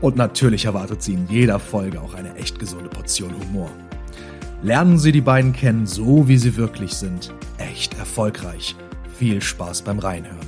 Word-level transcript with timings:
Und 0.00 0.16
natürlich 0.16 0.64
erwartet 0.64 1.02
Sie 1.02 1.12
in 1.12 1.28
jeder 1.28 1.58
Folge 1.58 2.00
auch 2.00 2.14
eine 2.14 2.34
echt 2.36 2.58
gesunde 2.58 2.88
Portion 2.88 3.34
Humor. 3.38 3.70
Lernen 4.62 4.98
Sie 4.98 5.12
die 5.12 5.20
beiden 5.20 5.52
kennen, 5.52 5.86
so 5.86 6.28
wie 6.28 6.38
sie 6.38 6.56
wirklich 6.56 6.94
sind. 6.94 7.32
Echt 7.58 7.98
erfolgreich. 7.98 8.76
Viel 9.16 9.42
Spaß 9.42 9.82
beim 9.82 9.98
Reinhören. 9.98 10.38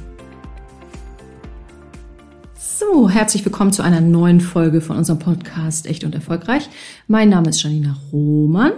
So, 2.59 3.09
herzlich 3.09 3.45
willkommen 3.45 3.73
zu 3.73 3.83
einer 3.83 4.01
neuen 4.01 4.41
Folge 4.41 4.80
von 4.80 4.97
unserem 4.97 5.19
Podcast 5.19 5.87
Echt 5.87 6.05
und 6.05 6.14
Erfolgreich. 6.14 6.69
Mein 7.06 7.28
Name 7.28 7.50
ist 7.50 7.62
Janina 7.62 7.97
Roman. 8.12 8.73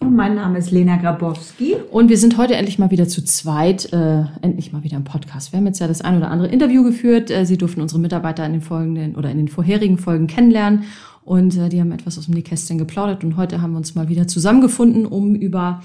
Mein 0.00 0.34
Name 0.34 0.58
ist 0.58 0.70
Lena 0.70 0.96
Grabowski. 0.96 1.74
Und 1.90 2.08
wir 2.08 2.18
sind 2.18 2.36
heute 2.36 2.54
endlich 2.54 2.78
mal 2.78 2.90
wieder 2.90 3.08
zu 3.08 3.24
zweit, 3.24 3.92
äh, 3.92 4.24
endlich 4.42 4.72
mal 4.72 4.84
wieder 4.84 4.96
im 4.96 5.04
Podcast. 5.04 5.52
Wir 5.52 5.58
haben 5.58 5.66
jetzt 5.66 5.78
ja 5.78 5.88
das 5.88 6.02
ein 6.02 6.16
oder 6.16 6.30
andere 6.30 6.48
Interview 6.48 6.84
geführt. 6.84 7.30
Äh, 7.30 7.46
Sie 7.46 7.56
durften 7.56 7.80
unsere 7.80 8.00
Mitarbeiter 8.00 8.44
in 8.44 8.52
den 8.52 8.60
folgenden 8.60 9.16
oder 9.16 9.30
in 9.30 9.38
den 9.38 9.48
vorherigen 9.48 9.98
Folgen 9.98 10.26
kennenlernen. 10.26 10.84
Und 11.24 11.56
äh, 11.56 11.68
die 11.68 11.80
haben 11.80 11.92
etwas 11.92 12.18
aus 12.18 12.26
dem 12.26 12.34
Nähkästchen 12.34 12.78
geplaudert. 12.78 13.24
Und 13.24 13.36
heute 13.36 13.62
haben 13.62 13.72
wir 13.72 13.78
uns 13.78 13.94
mal 13.94 14.08
wieder 14.08 14.28
zusammengefunden, 14.28 15.06
um 15.06 15.34
über, 15.34 15.82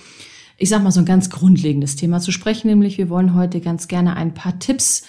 ich 0.57 0.69
sag 0.69 0.83
mal, 0.83 0.91
so 0.91 0.99
ein 0.99 1.05
ganz 1.05 1.29
grundlegendes 1.29 1.95
Thema 1.95 2.19
zu 2.19 2.31
sprechen. 2.31 2.67
Nämlich, 2.67 2.97
wir 2.97 3.09
wollen 3.09 3.33
heute 3.33 3.61
ganz 3.61 3.87
gerne 3.87 4.17
ein 4.17 4.33
paar 4.33 4.59
Tipps 4.59 5.03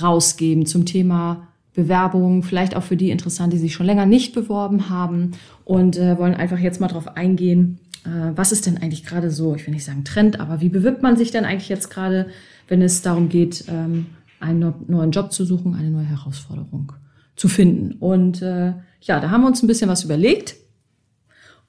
rausgeben 0.00 0.66
zum 0.66 0.84
Thema 0.84 1.48
Bewerbung, 1.74 2.42
vielleicht 2.42 2.76
auch 2.76 2.82
für 2.82 2.96
die 2.96 3.10
interessant, 3.10 3.52
die 3.52 3.58
sich 3.58 3.72
schon 3.72 3.86
länger 3.86 4.04
nicht 4.04 4.34
beworben 4.34 4.90
haben 4.90 5.32
und 5.64 5.96
äh, 5.96 6.18
wollen 6.18 6.34
einfach 6.34 6.58
jetzt 6.58 6.80
mal 6.80 6.88
drauf 6.88 7.16
eingehen, 7.16 7.78
was 8.04 8.52
ist 8.52 8.66
denn 8.66 8.78
eigentlich 8.78 9.04
gerade 9.04 9.30
so, 9.30 9.54
ich 9.54 9.66
will 9.66 9.74
nicht 9.74 9.84
sagen 9.84 10.04
Trend, 10.04 10.40
aber 10.40 10.60
wie 10.60 10.68
bewirbt 10.68 11.02
man 11.02 11.16
sich 11.16 11.30
denn 11.30 11.44
eigentlich 11.44 11.68
jetzt 11.68 11.90
gerade, 11.90 12.26
wenn 12.68 12.82
es 12.82 13.02
darum 13.02 13.28
geht, 13.28 13.64
ähm, 13.68 14.06
einen 14.40 14.74
neuen 14.88 15.12
Job 15.12 15.32
zu 15.32 15.44
suchen, 15.44 15.74
eine 15.74 15.90
neue 15.90 16.06
Herausforderung 16.06 16.92
zu 17.36 17.48
finden. 17.48 17.92
Und 18.00 18.42
äh, 18.42 18.74
ja, 19.00 19.20
da 19.20 19.30
haben 19.30 19.42
wir 19.42 19.46
uns 19.46 19.62
ein 19.62 19.68
bisschen 19.68 19.88
was 19.88 20.04
überlegt 20.04 20.56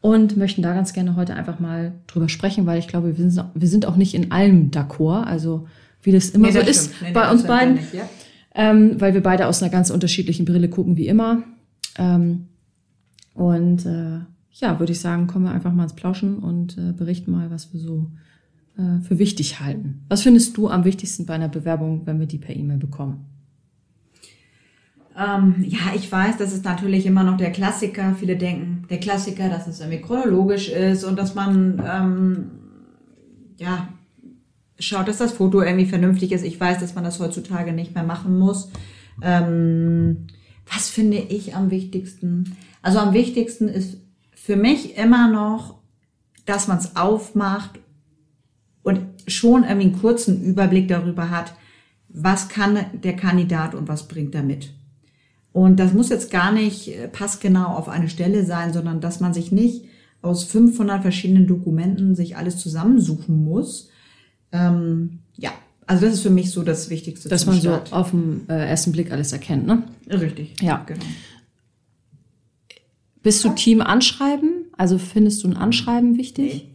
und 0.01 0.35
möchten 0.37 0.61
da 0.61 0.73
ganz 0.73 0.91
gerne 0.91 1.15
heute 1.15 1.35
einfach 1.35 1.59
mal 1.59 1.93
drüber 2.07 2.29
sprechen, 2.29 2.65
weil 2.65 2.79
ich 2.79 2.87
glaube, 2.87 3.17
wir 3.17 3.29
sind, 3.29 3.45
wir 3.53 3.67
sind 3.67 3.85
auch 3.85 3.95
nicht 3.95 4.13
in 4.13 4.31
allem 4.31 4.71
d'accord, 4.71 5.23
also 5.23 5.67
wie 6.01 6.11
das 6.11 6.31
immer 6.31 6.47
nee, 6.47 6.53
das 6.53 6.63
so 6.63 6.69
ist 6.69 7.01
nee, 7.01 7.11
bei 7.13 7.31
uns 7.31 7.43
beiden, 7.43 7.75
nicht, 7.75 7.93
ja. 7.93 8.03
ähm, 8.53 8.99
weil 8.99 9.13
wir 9.13 9.23
beide 9.23 9.47
aus 9.47 9.61
einer 9.61 9.71
ganz 9.71 9.89
unterschiedlichen 9.89 10.45
Brille 10.45 10.67
gucken 10.67 10.97
wie 10.97 11.07
immer. 11.07 11.43
Ähm, 11.97 12.47
und 13.33 13.85
äh, 13.85 14.19
ja, 14.53 14.79
würde 14.79 14.91
ich 14.91 14.99
sagen, 14.99 15.27
kommen 15.27 15.45
wir 15.45 15.51
einfach 15.51 15.73
mal 15.73 15.83
ins 15.83 15.95
Plauschen 15.95 16.37
und 16.37 16.77
äh, 16.77 16.93
berichten 16.93 17.31
mal, 17.31 17.49
was 17.49 17.73
wir 17.73 17.79
so 17.79 18.11
äh, 18.77 19.01
für 19.01 19.19
wichtig 19.19 19.59
halten. 19.59 20.03
Was 20.09 20.21
findest 20.21 20.55
du 20.57 20.69
am 20.69 20.85
wichtigsten 20.85 21.25
bei 21.25 21.33
einer 21.33 21.49
Bewerbung, 21.49 22.05
wenn 22.05 22.19
wir 22.19 22.27
die 22.27 22.37
per 22.37 22.55
E-Mail 22.55 22.77
bekommen? 22.77 23.25
Ähm, 25.17 25.63
ja, 25.67 25.93
ich 25.95 26.11
weiß, 26.11 26.37
das 26.37 26.53
ist 26.53 26.65
natürlich 26.65 27.05
immer 27.05 27.23
noch 27.23 27.37
der 27.37 27.51
Klassiker. 27.51 28.15
Viele 28.15 28.35
denken, 28.35 28.85
der 28.89 28.99
Klassiker, 28.99 29.49
dass 29.49 29.67
es 29.67 29.79
irgendwie 29.79 30.01
chronologisch 30.01 30.69
ist 30.69 31.03
und 31.03 31.17
dass 31.17 31.35
man, 31.35 31.81
ähm, 31.85 32.51
ja, 33.59 33.89
schaut, 34.79 35.07
dass 35.07 35.19
das 35.19 35.33
Foto 35.33 35.61
irgendwie 35.61 35.85
vernünftig 35.85 36.31
ist. 36.31 36.43
Ich 36.43 36.59
weiß, 36.59 36.79
dass 36.79 36.95
man 36.95 37.03
das 37.03 37.19
heutzutage 37.19 37.73
nicht 37.73 37.93
mehr 37.93 38.03
machen 38.03 38.37
muss. 38.37 38.71
Ähm, 39.21 40.27
was 40.71 40.89
finde 40.89 41.17
ich 41.17 41.55
am 41.55 41.69
wichtigsten? 41.69 42.55
Also 42.81 42.99
am 42.99 43.13
wichtigsten 43.13 43.67
ist 43.67 43.97
für 44.43 44.57
mich 44.57 44.97
immer 44.97 45.31
noch, 45.31 45.79
dass 46.45 46.67
man 46.67 46.77
es 46.77 46.97
aufmacht 46.97 47.79
und 48.81 48.99
schon 49.25 49.63
irgendwie 49.63 49.87
einen 49.87 50.01
kurzen 50.01 50.43
Überblick 50.43 50.89
darüber 50.89 51.29
hat, 51.29 51.53
was 52.09 52.49
kann 52.49 52.77
der 52.91 53.15
Kandidat 53.15 53.73
und 53.73 53.87
was 53.87 54.09
bringt 54.09 54.35
er 54.35 54.43
mit. 54.43 54.73
Und 55.53 55.79
das 55.79 55.93
muss 55.93 56.09
jetzt 56.09 56.29
gar 56.29 56.51
nicht 56.51 56.89
äh, 56.89 57.07
passgenau 57.07 57.67
auf 57.67 57.87
eine 57.87 58.09
Stelle 58.09 58.43
sein, 58.43 58.73
sondern 58.73 58.99
dass 58.99 59.21
man 59.21 59.33
sich 59.33 59.53
nicht 59.53 59.85
aus 60.21 60.43
500 60.43 61.01
verschiedenen 61.01 61.47
Dokumenten 61.47 62.13
sich 62.13 62.35
alles 62.35 62.57
zusammensuchen 62.57 63.45
muss. 63.45 63.91
Ähm, 64.51 65.19
ja, 65.37 65.51
also 65.87 66.05
das 66.05 66.15
ist 66.15 66.21
für 66.21 66.29
mich 66.29 66.51
so 66.51 66.63
das 66.63 66.89
Wichtigste. 66.89 67.29
Dass 67.29 67.45
man 67.45 67.61
Start. 67.61 67.87
so 67.87 67.95
auf 67.95 68.11
den 68.11 68.41
äh, 68.49 68.67
ersten 68.67 68.91
Blick 68.91 69.09
alles 69.09 69.31
erkennt, 69.31 69.65
ne? 69.65 69.83
Richtig. 70.09 70.55
Ja, 70.61 70.83
genau. 70.85 71.05
Bist 73.23 73.43
du 73.43 73.49
Team 73.49 73.81
Anschreiben? 73.81 74.65
Also 74.77 74.97
findest 74.97 75.43
du 75.43 75.47
ein 75.47 75.57
Anschreiben 75.57 76.17
wichtig? 76.17 76.69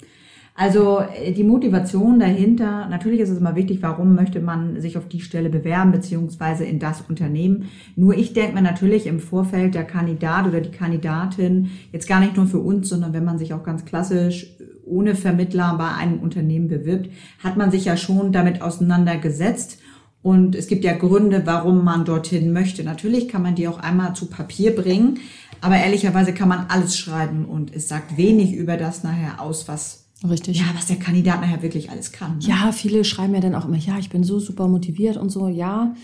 Also 0.58 0.98
äh, 0.98 1.32
die 1.32 1.44
Motivation 1.44 2.18
dahinter, 2.18 2.88
natürlich 2.88 3.20
ist 3.20 3.28
es 3.28 3.38
immer 3.38 3.54
wichtig, 3.54 3.78
warum 3.80 4.16
möchte 4.16 4.40
man 4.40 4.80
sich 4.80 4.98
auf 4.98 5.06
die 5.06 5.20
Stelle 5.20 5.50
bewerben, 5.50 5.92
beziehungsweise 5.92 6.64
in 6.64 6.80
das 6.80 7.02
Unternehmen. 7.08 7.68
Nur 7.94 8.16
ich 8.16 8.32
denke 8.32 8.54
mir 8.54 8.62
natürlich 8.62 9.06
im 9.06 9.20
Vorfeld 9.20 9.76
der 9.76 9.84
Kandidat 9.84 10.48
oder 10.48 10.60
die 10.60 10.72
Kandidatin, 10.72 11.70
jetzt 11.92 12.08
gar 12.08 12.18
nicht 12.18 12.36
nur 12.36 12.48
für 12.48 12.58
uns, 12.58 12.88
sondern 12.88 13.12
wenn 13.12 13.24
man 13.24 13.38
sich 13.38 13.54
auch 13.54 13.62
ganz 13.62 13.84
klassisch 13.84 14.56
ohne 14.84 15.14
Vermittler 15.14 15.76
bei 15.78 15.94
einem 15.94 16.18
Unternehmen 16.18 16.66
bewirbt, 16.66 17.10
hat 17.38 17.56
man 17.56 17.70
sich 17.70 17.84
ja 17.84 17.96
schon 17.96 18.32
damit 18.32 18.60
auseinandergesetzt. 18.60 19.78
Und 20.22 20.56
es 20.56 20.66
gibt 20.66 20.82
ja 20.82 20.94
Gründe, 20.96 21.42
warum 21.44 21.84
man 21.84 22.04
dorthin 22.04 22.52
möchte. 22.52 22.82
Natürlich 22.82 23.28
kann 23.28 23.42
man 23.42 23.54
die 23.54 23.68
auch 23.68 23.78
einmal 23.78 24.14
zu 24.14 24.26
Papier 24.26 24.74
bringen, 24.74 25.18
aber 25.60 25.76
ehrlicherweise 25.76 26.32
kann 26.32 26.48
man 26.48 26.66
alles 26.68 26.98
schreiben 26.98 27.44
und 27.44 27.74
es 27.74 27.88
sagt 27.88 28.16
wenig 28.16 28.52
über 28.52 28.76
das 28.76 29.02
nachher 29.02 29.40
aus, 29.40 29.68
was 29.68 30.04
Richtig. 30.28 30.58
Ja, 30.58 30.66
was 30.74 30.86
der 30.86 30.96
Kandidat 30.96 31.40
nachher 31.40 31.62
wirklich 31.62 31.90
alles 31.90 32.10
kann. 32.10 32.38
Ne? 32.38 32.44
Ja, 32.48 32.72
viele 32.72 33.04
schreiben 33.04 33.34
ja 33.34 33.40
dann 33.40 33.54
auch 33.54 33.66
immer, 33.66 33.76
ja, 33.76 33.98
ich 33.98 34.10
bin 34.10 34.24
so 34.24 34.40
super 34.40 34.66
motiviert 34.66 35.16
und 35.16 35.30
so, 35.30 35.46
ja. 35.46 35.94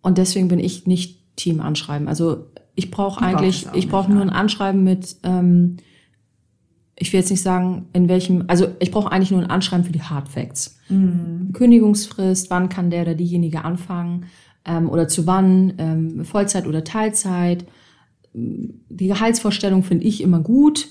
Und 0.00 0.16
deswegen 0.16 0.48
bin 0.48 0.58
ich 0.58 0.86
nicht 0.86 1.36
Team 1.36 1.60
anschreiben. 1.60 2.08
Also 2.08 2.46
ich 2.74 2.90
brauche 2.90 3.22
eigentlich, 3.22 3.66
ich 3.74 3.88
brauche 3.88 4.10
nur 4.10 4.22
ein 4.22 4.30
Anschreiben 4.30 4.84
mit, 4.84 5.16
ähm, 5.22 5.76
ich 6.98 7.12
will 7.12 7.20
jetzt 7.20 7.30
nicht 7.30 7.42
sagen, 7.42 7.86
in 7.92 8.08
welchem, 8.08 8.44
also 8.48 8.68
ich 8.78 8.90
brauche 8.90 9.12
eigentlich 9.12 9.30
nur 9.30 9.42
ein 9.42 9.50
Anschreiben 9.50 9.84
für 9.84 9.92
die 9.92 10.02
Hard 10.02 10.30
Facts. 10.30 10.78
Mhm. 10.88 11.50
Kündigungsfrist, 11.52 12.48
wann 12.48 12.70
kann 12.70 12.88
der 12.88 13.02
oder 13.02 13.14
diejenige 13.14 13.64
anfangen 13.64 14.26
ähm, 14.64 14.88
oder 14.88 15.08
zu 15.08 15.26
wann, 15.26 15.74
ähm, 15.76 16.24
Vollzeit 16.24 16.66
oder 16.66 16.84
Teilzeit, 16.84 17.66
die 18.36 19.06
Gehaltsvorstellung 19.06 19.82
finde 19.82 20.04
ich 20.04 20.20
immer 20.20 20.40
gut. 20.40 20.88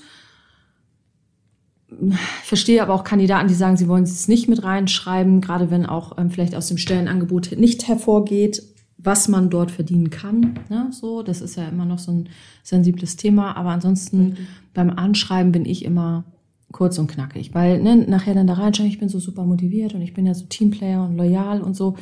Ich 1.88 2.16
verstehe 2.48 2.82
aber 2.82 2.94
auch 2.94 3.04
Kandidaten, 3.04 3.46
die 3.46 3.54
sagen, 3.54 3.76
sie 3.76 3.86
wollen 3.86 4.02
es 4.02 4.26
nicht 4.26 4.48
mit 4.48 4.64
reinschreiben, 4.64 5.40
gerade 5.40 5.70
wenn 5.70 5.86
auch 5.86 6.18
ähm, 6.18 6.30
vielleicht 6.30 6.56
aus 6.56 6.66
dem 6.66 6.78
Stellenangebot 6.78 7.52
nicht 7.56 7.86
hervorgeht, 7.86 8.62
was 8.98 9.28
man 9.28 9.50
dort 9.50 9.70
verdienen 9.70 10.10
kann. 10.10 10.58
Ne? 10.68 10.88
So, 10.90 11.22
das 11.22 11.40
ist 11.40 11.56
ja 11.56 11.68
immer 11.68 11.84
noch 11.84 12.00
so 12.00 12.10
ein 12.10 12.28
sensibles 12.64 13.16
Thema. 13.16 13.56
Aber 13.56 13.70
ansonsten 13.70 14.18
mhm. 14.18 14.36
beim 14.74 14.90
Anschreiben 14.90 15.52
bin 15.52 15.64
ich 15.64 15.84
immer 15.84 16.24
kurz 16.72 16.98
und 16.98 17.06
knackig, 17.06 17.54
weil 17.54 17.80
ne, 17.80 17.96
nachher 17.96 18.34
dann 18.34 18.48
da 18.48 18.54
reinschreiben, 18.54 18.90
ich 18.90 18.98
bin 18.98 19.08
so 19.08 19.20
super 19.20 19.44
motiviert 19.44 19.94
und 19.94 20.02
ich 20.02 20.12
bin 20.12 20.26
ja 20.26 20.34
so 20.34 20.46
Teamplayer 20.46 21.04
und 21.04 21.16
loyal 21.16 21.62
und 21.62 21.76
so. 21.76 21.96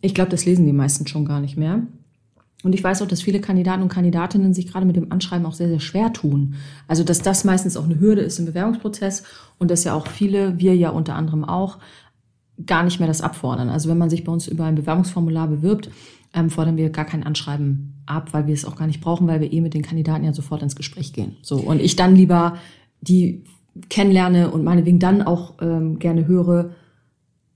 Ich 0.00 0.14
glaube, 0.14 0.30
das 0.30 0.44
lesen 0.44 0.66
die 0.66 0.72
meisten 0.72 1.06
schon 1.06 1.24
gar 1.24 1.40
nicht 1.40 1.56
mehr. 1.56 1.86
Und 2.64 2.74
ich 2.74 2.82
weiß 2.82 3.02
auch, 3.02 3.06
dass 3.06 3.22
viele 3.22 3.40
Kandidaten 3.40 3.82
und 3.82 3.88
Kandidatinnen 3.88 4.52
sich 4.52 4.66
gerade 4.66 4.84
mit 4.84 4.96
dem 4.96 5.12
Anschreiben 5.12 5.46
auch 5.46 5.54
sehr, 5.54 5.68
sehr 5.68 5.80
schwer 5.80 6.12
tun. 6.12 6.56
Also, 6.88 7.04
dass 7.04 7.22
das 7.22 7.44
meistens 7.44 7.76
auch 7.76 7.84
eine 7.84 8.00
Hürde 8.00 8.22
ist 8.22 8.38
im 8.38 8.46
Bewerbungsprozess 8.46 9.22
und 9.58 9.70
dass 9.70 9.84
ja 9.84 9.94
auch 9.94 10.08
viele, 10.08 10.58
wir 10.58 10.74
ja 10.74 10.90
unter 10.90 11.14
anderem 11.14 11.44
auch, 11.44 11.78
gar 12.66 12.82
nicht 12.82 12.98
mehr 12.98 13.06
das 13.06 13.20
abfordern. 13.20 13.68
Also, 13.68 13.88
wenn 13.88 13.98
man 13.98 14.10
sich 14.10 14.24
bei 14.24 14.32
uns 14.32 14.48
über 14.48 14.64
ein 14.64 14.74
Bewerbungsformular 14.74 15.46
bewirbt, 15.46 15.90
ähm, 16.34 16.50
fordern 16.50 16.76
wir 16.76 16.90
gar 16.90 17.04
kein 17.04 17.22
Anschreiben 17.22 17.94
ab, 18.06 18.32
weil 18.32 18.46
wir 18.48 18.54
es 18.54 18.64
auch 18.64 18.76
gar 18.76 18.86
nicht 18.86 19.00
brauchen, 19.00 19.28
weil 19.28 19.40
wir 19.40 19.52
eh 19.52 19.60
mit 19.60 19.74
den 19.74 19.82
Kandidaten 19.82 20.24
ja 20.24 20.32
sofort 20.32 20.62
ins 20.62 20.76
Gespräch 20.76 21.12
gehen. 21.12 21.36
So. 21.42 21.56
Und 21.56 21.80
ich 21.80 21.94
dann 21.94 22.16
lieber 22.16 22.58
die 23.00 23.44
kennenlerne 23.88 24.50
und 24.50 24.64
meinetwegen 24.64 24.98
dann 24.98 25.22
auch 25.22 25.54
ähm, 25.60 25.98
gerne 26.00 26.26
höre, 26.26 26.70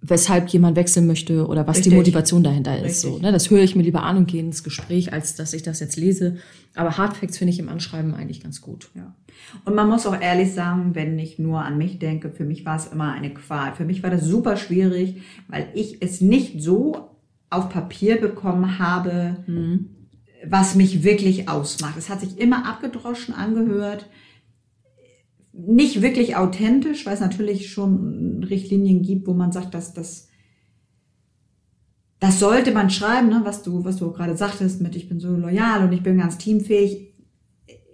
weshalb 0.03 0.49
jemand 0.49 0.77
wechseln 0.77 1.07
möchte 1.07 1.47
oder 1.47 1.67
was 1.69 1.77
Richtig. 1.77 1.93
die 1.93 1.97
Motivation 1.97 2.43
dahinter 2.43 2.85
ist. 2.85 3.01
So, 3.01 3.19
ne? 3.19 3.31
Das 3.31 3.51
höre 3.51 3.63
ich 3.63 3.77
mir 3.77 3.85
lieber 3.85 4.03
an 4.03 4.17
und 4.17 4.27
gehe 4.27 4.41
ins 4.41 4.65
Gespräch, 4.65 5.13
als 5.13 5.37
dass 5.37 5.55
ich 5.55 5.63
das 5.63 5.79
jetzt 5.79 5.97
lese. 5.97 6.39
Aber 6.75 6.99
Hardfacts 6.99 7.39
finde 7.39 7.53
ich 7.53 7.61
im 7.61 7.69
Anschreiben 7.69 8.13
eigentlich 8.15 8.43
ganz 8.43 8.61
gut. 8.61 8.91
Ja. 8.97 9.15
Und 9.65 9.77
man 9.77 9.89
muss 9.89 10.07
auch 10.07 10.21
ehrlich 10.21 10.53
sagen, 10.53 10.97
wenn 10.97 11.19
ich 11.21 11.39
nur 11.39 11.65
an 11.65 11.79
mich 11.79 12.01
denke, 12.01 12.31
für 12.31 12.45
mich 12.45 12.67
war 12.67 12.77
es 12.77 12.89
immer 12.89 13.13
eine 13.13 13.33
Qual. 13.33 13.75
Für 13.75 13.85
mich 13.85 14.03
war 14.03 14.11
das 14.11 14.25
super 14.25 14.57
schwierig, 14.57 15.23
weil 15.47 15.69
ich 15.73 16.03
es 16.03 16.21
nicht 16.21 16.61
so 16.61 17.11
auf 17.49 17.69
Papier 17.69 18.21
bekommen 18.21 18.81
habe, 18.81 19.37
mhm. 19.47 19.91
was 20.45 20.75
mich 20.75 21.05
wirklich 21.05 21.49
ausmacht. 21.49 21.97
Es 21.97 22.09
hat 22.09 22.21
sich 22.21 22.39
immer 22.39 22.67
abgedroschen 22.67 23.35
angehört 23.35 24.07
nicht 25.53 26.01
wirklich 26.03 26.37
authentisch, 26.37 27.05
weil 27.05 27.15
es 27.15 27.21
natürlich 27.21 27.71
schon 27.71 28.43
Richtlinien 28.45 29.03
gibt, 29.03 29.27
wo 29.27 29.35
man 29.35 29.53
sagt, 29.53 29.75
dass 29.75 29.93
das 29.93 30.29
das 32.21 32.39
sollte 32.39 32.71
man 32.71 32.89
schreiben, 32.89 33.31
ne, 33.31 33.41
was 33.45 33.63
du 33.63 33.85
was 33.85 33.97
du 33.97 34.13
gerade 34.13 34.37
sagtest 34.37 34.81
mit 34.81 34.95
ich 34.97 35.09
bin 35.09 35.21
so 35.21 35.37
loyal 35.37 35.85
und 35.85 35.93
ich 35.93 36.03
bin 36.03 36.19
ganz 36.19 36.39
teamfähig. 36.39 37.13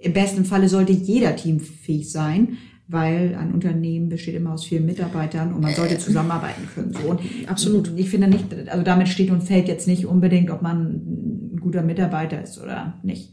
Im 0.00 0.12
besten 0.12 0.44
Falle 0.44 0.68
sollte 0.68 0.92
jeder 0.92 1.34
teamfähig 1.34 2.12
sein, 2.12 2.58
weil 2.86 3.34
ein 3.34 3.52
Unternehmen 3.52 4.08
besteht 4.08 4.36
immer 4.36 4.52
aus 4.52 4.64
vielen 4.64 4.86
Mitarbeitern 4.86 5.52
und 5.52 5.62
man 5.62 5.74
sollte 5.74 5.94
äh. 5.94 5.98
zusammenarbeiten 5.98 6.68
können. 6.72 6.92
So. 6.92 7.10
Und 7.10 7.20
Absolut. 7.46 7.90
Ich 7.96 8.08
finde 8.08 8.28
nicht, 8.28 8.44
also 8.68 8.84
damit 8.84 9.08
steht 9.08 9.30
und 9.30 9.42
fällt 9.42 9.66
jetzt 9.66 9.88
nicht 9.88 10.06
unbedingt, 10.06 10.50
ob 10.50 10.62
man 10.62 11.54
ein 11.54 11.60
guter 11.60 11.82
Mitarbeiter 11.82 12.40
ist 12.40 12.60
oder 12.60 12.98
nicht. 13.02 13.32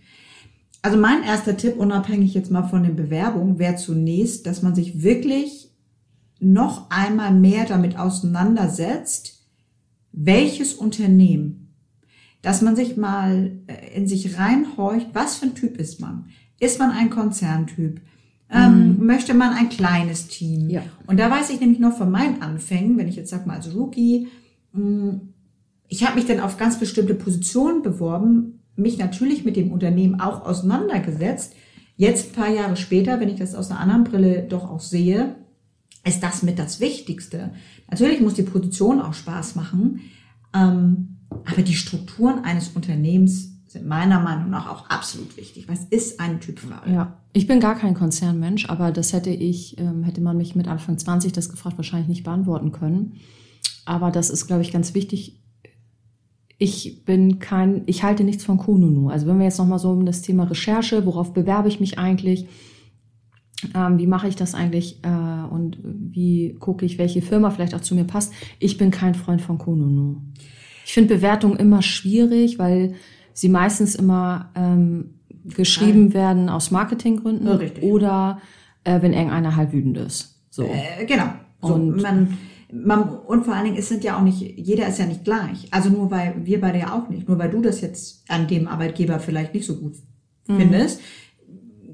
Also 0.86 1.00
mein 1.00 1.24
erster 1.24 1.58
Tipp, 1.58 1.78
unabhängig 1.78 2.36
jetzt 2.36 2.52
mal 2.52 2.62
von 2.62 2.84
den 2.84 2.96
Bewerbungen, 2.96 3.58
wäre 3.58 3.76
zunächst, 3.76 4.46
dass 4.46 4.62
man 4.62 4.76
sich 4.76 5.02
wirklich 5.02 5.72
noch 6.40 6.92
einmal 6.92 7.34
mehr 7.34 7.66
damit 7.66 7.98
auseinandersetzt, 7.98 9.48
welches 10.12 10.76
Unternehmen, 10.76 11.74
dass 12.44 12.62
man 12.62 12.76
sich 12.76 12.98
mal 12.98 13.54
äh, 13.66 13.98
in 13.98 14.08
sich 14.08 14.38
reinhorcht, 14.38 15.08
was 15.14 15.38
für 15.38 15.48
ein 15.48 15.56
Typ 15.56 15.80
ist 15.80 16.02
man? 16.02 16.28
Ist 16.60 16.78
man 16.78 16.92
ein 16.92 17.10
Konzerntyp? 17.10 18.00
Ähm, 18.52 19.00
mhm. 19.00 19.08
Möchte 19.08 19.34
man 19.34 19.54
ein 19.54 19.70
kleines 19.70 20.28
Team? 20.28 20.70
Ja. 20.70 20.84
Und 21.08 21.20
da 21.20 21.32
weiß 21.32 21.50
ich 21.50 21.60
nämlich 21.60 21.80
noch 21.80 21.98
von 21.98 22.12
meinen 22.12 22.44
Anfängen, 22.44 22.96
wenn 23.00 23.08
ich 23.08 23.16
jetzt 23.16 23.32
sag 23.32 23.48
mal 23.48 23.56
als 23.56 23.74
Rookie, 23.74 24.28
mm, 24.74 25.14
ich 25.88 26.06
habe 26.06 26.18
mich 26.18 26.28
dann 26.28 26.42
auf 26.42 26.58
ganz 26.58 26.78
bestimmte 26.78 27.16
Positionen 27.16 27.82
beworben, 27.82 28.55
mich 28.76 28.98
natürlich 28.98 29.46
mit 29.46 29.56
dem 29.56 29.72
Unternehmen 29.72 30.20
auch 30.20 30.46
auseinandergesetzt. 30.46 31.54
Jetzt 31.98 32.30
ein 32.30 32.36
paar 32.36 32.50
Jahre 32.50 32.76
später, 32.76 33.20
wenn 33.20 33.30
ich 33.30 33.40
das 33.40 33.56
aus 33.56 33.72
einer 33.72 33.80
anderen 33.80 34.04
Brille 34.04 34.44
doch 34.44 34.70
auch 34.70 34.82
sehe, 34.82 35.36
ist 36.06 36.22
das 36.22 36.44
mit 36.44 36.60
das 36.60 36.80
Wichtigste. 36.80 37.52
Natürlich 37.90 38.22
muss 38.22 38.36
die 38.36 38.44
Position 38.44 39.02
auch 39.02 39.14
Spaß 39.14 39.56
machen, 39.56 40.02
ähm, 40.54 41.18
aber 41.30 41.62
die 41.62 41.74
Strukturen 41.74 42.44
eines 42.44 42.70
Unternehmens 42.70 43.56
sind 43.68 43.88
meiner 43.88 44.20
Meinung 44.20 44.50
nach 44.50 44.70
auch 44.70 44.90
absolut 44.90 45.36
wichtig. 45.38 45.68
Was 45.68 45.86
ist 45.86 46.20
eine 46.20 46.40
Typfrage? 46.40 46.92
Ja, 46.92 47.18
ich 47.34 47.48
bin 47.48 47.60
gar 47.60 47.76
kein 47.76 47.94
Konzernmensch, 47.94 48.70
aber 48.70 48.92
das 48.92 49.12
hätte 49.12 49.32
ich, 49.32 49.78
ähm, 49.80 50.04
hätte 50.04 50.22
man 50.22 50.38
mich 50.38 50.56
mit 50.56 50.68
Anfang 50.68 50.98
20 50.98 51.34
das 51.34 51.50
gefragt, 51.50 51.78
wahrscheinlich 51.78 52.08
nicht 52.08 52.24
beantworten 52.24 52.72
können. 52.72 53.16
Aber 53.86 54.12
das 54.12 54.30
ist, 54.30 54.48
glaube 54.48 54.62
ich, 54.62 54.72
ganz 54.72 54.94
wichtig. 54.94 55.42
Ich 56.58 57.04
bin 57.04 57.40
kein, 57.40 57.84
ich 57.86 58.04
halte 58.04 58.24
nichts 58.24 58.44
von 58.44 58.58
Kununu. 58.58 59.10
Also 59.10 59.28
wenn 59.28 59.38
wir 59.38 59.46
jetzt 59.46 59.58
nochmal 59.58 59.80
so 59.80 59.90
um 59.90 60.06
das 60.06 60.22
Thema 60.22 60.46
Recherche, 60.46 61.06
worauf 61.06 61.34
bewerbe 61.34 61.68
ich 61.68 61.80
mich 61.80 62.00
eigentlich? 62.00 62.48
Ähm, 63.74 63.98
wie 63.98 64.08
mache 64.08 64.28
ich 64.28 64.36
das 64.36 64.54
eigentlich 64.54 65.00
äh, 65.04 65.54
und 65.54 65.78
wie 65.84 66.56
gucke 66.60 66.86
ich, 66.86 66.98
welche 66.98 67.22
Firma 67.22 67.50
vielleicht 67.50 67.74
auch 67.74 67.82
zu 67.82 67.96
mir 67.96 68.04
passt? 68.04 68.34
Ich 68.60 68.78
bin 68.78 68.92
kein 68.92 69.16
Freund 69.16 69.42
von 69.42 69.58
Kununu. 69.58 70.18
Ich 70.86 70.94
finde 70.94 71.16
Bewertungen 71.16 71.58
immer 71.58 71.82
schwierig, 71.82 72.60
weil 72.60 72.96
sie 73.34 73.50
meistens 73.50 73.96
immer 73.96 74.52
ähm, 74.56 75.16
geschrieben 75.46 76.06
Nein. 76.06 76.14
werden 76.14 76.50
aus 76.50 76.72
Marketinggründen 76.72 77.48
ja, 77.48 77.82
oder 77.82 78.40
äh, 78.84 79.02
wenn 79.02 79.14
irgendeiner 79.14 79.56
halt 79.56 79.74
wütend 79.74 79.98
ist. 79.98 80.40
So. 80.50 80.64
Äh, 80.64 81.06
genau. 81.06 81.30
So, 81.62 81.74
und 81.74 82.02
man, 82.02 82.38
man, 82.72 83.10
und 83.10 83.46
vor 83.46 83.54
allen 83.54 83.66
Dingen, 83.66 83.78
es 83.78 83.90
sind 83.90 84.04
ja 84.04 84.18
auch 84.18 84.24
nicht, 84.24 84.42
jeder 84.42 84.88
ist 84.88 85.00
ja 85.00 85.06
nicht 85.06 85.24
gleich. 85.24 85.68
Also 85.72 85.90
nur 85.90 86.12
weil 86.12 86.46
wir 86.46 86.62
beide 86.62 86.80
ja 86.80 86.98
auch 86.98 87.10
nicht, 87.10 87.28
nur 87.28 87.38
weil 87.38 87.50
du 87.50 87.62
das 87.62 87.82
jetzt 87.82 88.24
an 88.28 88.48
dem 88.48 88.68
Arbeitgeber 88.68 89.20
vielleicht 89.20 89.54
nicht 89.54 89.66
so 89.66 89.76
gut 89.76 89.96
mhm. 90.48 90.58
findest, 90.58 91.02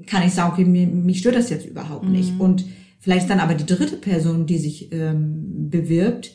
kann 0.06 0.26
ich 0.26 0.32
sagen, 0.32 0.52
okay, 0.52 0.64
mir, 0.64 0.86
mich 0.86 1.18
stört 1.18 1.36
das 1.36 1.50
jetzt 1.50 1.66
überhaupt 1.66 2.06
mhm. 2.06 2.12
nicht. 2.12 2.38
Und 2.38 2.64
vielleicht 2.98 3.30
dann 3.30 3.40
aber 3.40 3.54
die 3.54 3.66
dritte 3.66 3.96
Person, 3.96 4.46
die 4.46 4.58
sich 4.58 4.92
ähm, 4.92 5.70
bewirbt, 5.70 6.32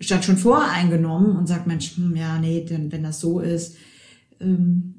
statt 0.00 0.24
schon 0.24 0.36
voreingenommen 0.36 1.36
und 1.36 1.46
sagt, 1.46 1.66
Mensch, 1.66 1.96
hm, 1.96 2.16
ja, 2.16 2.38
nee, 2.38 2.64
denn, 2.68 2.90
wenn 2.90 3.02
das 3.02 3.20
so 3.20 3.40
ist, 3.40 3.76
ähm, 4.40 4.94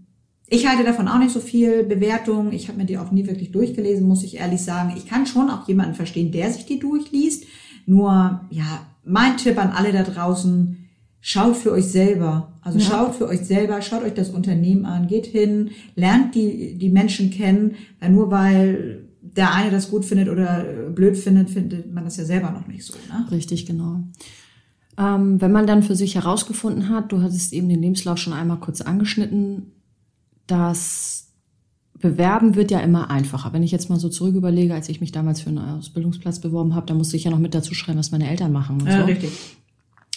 ich 0.47 0.67
halte 0.67 0.83
davon 0.83 1.07
auch 1.07 1.17
nicht 1.17 1.31
so 1.31 1.39
viel 1.39 1.83
Bewertung. 1.83 2.51
Ich 2.51 2.67
habe 2.67 2.77
mir 2.77 2.85
die 2.85 2.97
auch 2.97 3.11
nie 3.11 3.25
wirklich 3.25 3.51
durchgelesen, 3.51 4.07
muss 4.07 4.23
ich 4.23 4.37
ehrlich 4.37 4.61
sagen. 4.61 4.93
Ich 4.95 5.07
kann 5.07 5.25
schon 5.25 5.49
auch 5.49 5.67
jemanden 5.67 5.95
verstehen, 5.95 6.31
der 6.31 6.51
sich 6.51 6.65
die 6.65 6.79
durchliest. 6.79 7.45
Nur, 7.85 8.41
ja, 8.49 8.85
mein 9.05 9.37
Tipp 9.37 9.57
an 9.57 9.71
alle 9.71 9.91
da 9.91 10.03
draußen, 10.03 10.77
schaut 11.19 11.55
für 11.55 11.71
euch 11.71 11.85
selber. 11.85 12.53
Also 12.61 12.79
ja. 12.79 12.85
schaut 12.85 13.15
für 13.15 13.27
euch 13.27 13.41
selber, 13.41 13.81
schaut 13.81 14.03
euch 14.03 14.13
das 14.13 14.29
Unternehmen 14.29 14.85
an, 14.85 15.07
geht 15.07 15.25
hin, 15.25 15.71
lernt 15.95 16.35
die, 16.35 16.77
die 16.77 16.89
Menschen 16.89 17.31
kennen. 17.31 17.75
Weil 17.99 18.11
nur 18.11 18.31
weil 18.31 19.09
der 19.21 19.53
eine 19.53 19.71
das 19.71 19.89
gut 19.89 20.05
findet 20.05 20.29
oder 20.29 20.63
blöd 20.93 21.17
findet, 21.17 21.49
findet 21.49 21.93
man 21.93 22.03
das 22.03 22.17
ja 22.17 22.25
selber 22.25 22.51
noch 22.51 22.67
nicht 22.67 22.85
so. 22.85 22.93
Ne? 23.09 23.25
Richtig, 23.31 23.65
genau. 23.65 24.01
Ähm, 24.97 25.41
wenn 25.41 25.51
man 25.51 25.65
dann 25.65 25.81
für 25.81 25.95
sich 25.95 26.15
herausgefunden 26.15 26.89
hat, 26.89 27.11
du 27.11 27.21
hattest 27.21 27.53
eben 27.53 27.69
den 27.69 27.81
Lebenslauf 27.81 28.17
schon 28.17 28.33
einmal 28.33 28.59
kurz 28.59 28.81
angeschnitten, 28.81 29.71
das 30.45 31.22
Bewerben 32.03 32.55
wird 32.55 32.69
ja 32.69 32.81
immer 32.81 33.09
einfacher. 33.09 33.53
Wenn 33.53 33.63
ich 33.63 33.71
jetzt 33.71 33.89
mal 33.89 33.97
so 33.97 34.09
zurück 34.09 34.35
überlege, 34.35 34.73
als 34.73 34.89
ich 34.89 34.99
mich 34.99 35.13
damals 35.13 35.39
für 35.39 35.49
einen 35.49 35.59
Ausbildungsplatz 35.59 36.39
beworben 36.39 36.75
habe, 36.75 36.85
da 36.85 36.93
musste 36.93 37.15
ich 37.15 37.23
ja 37.23 37.31
noch 37.31 37.39
mit 37.39 37.55
dazu 37.55 37.73
schreiben, 37.73 37.97
was 37.97 38.11
meine 38.11 38.29
Eltern 38.29 38.51
machen. 38.51 38.81
Und 38.81 38.87
ja, 38.87 38.99
so. 38.99 39.05
richtig. 39.05 39.31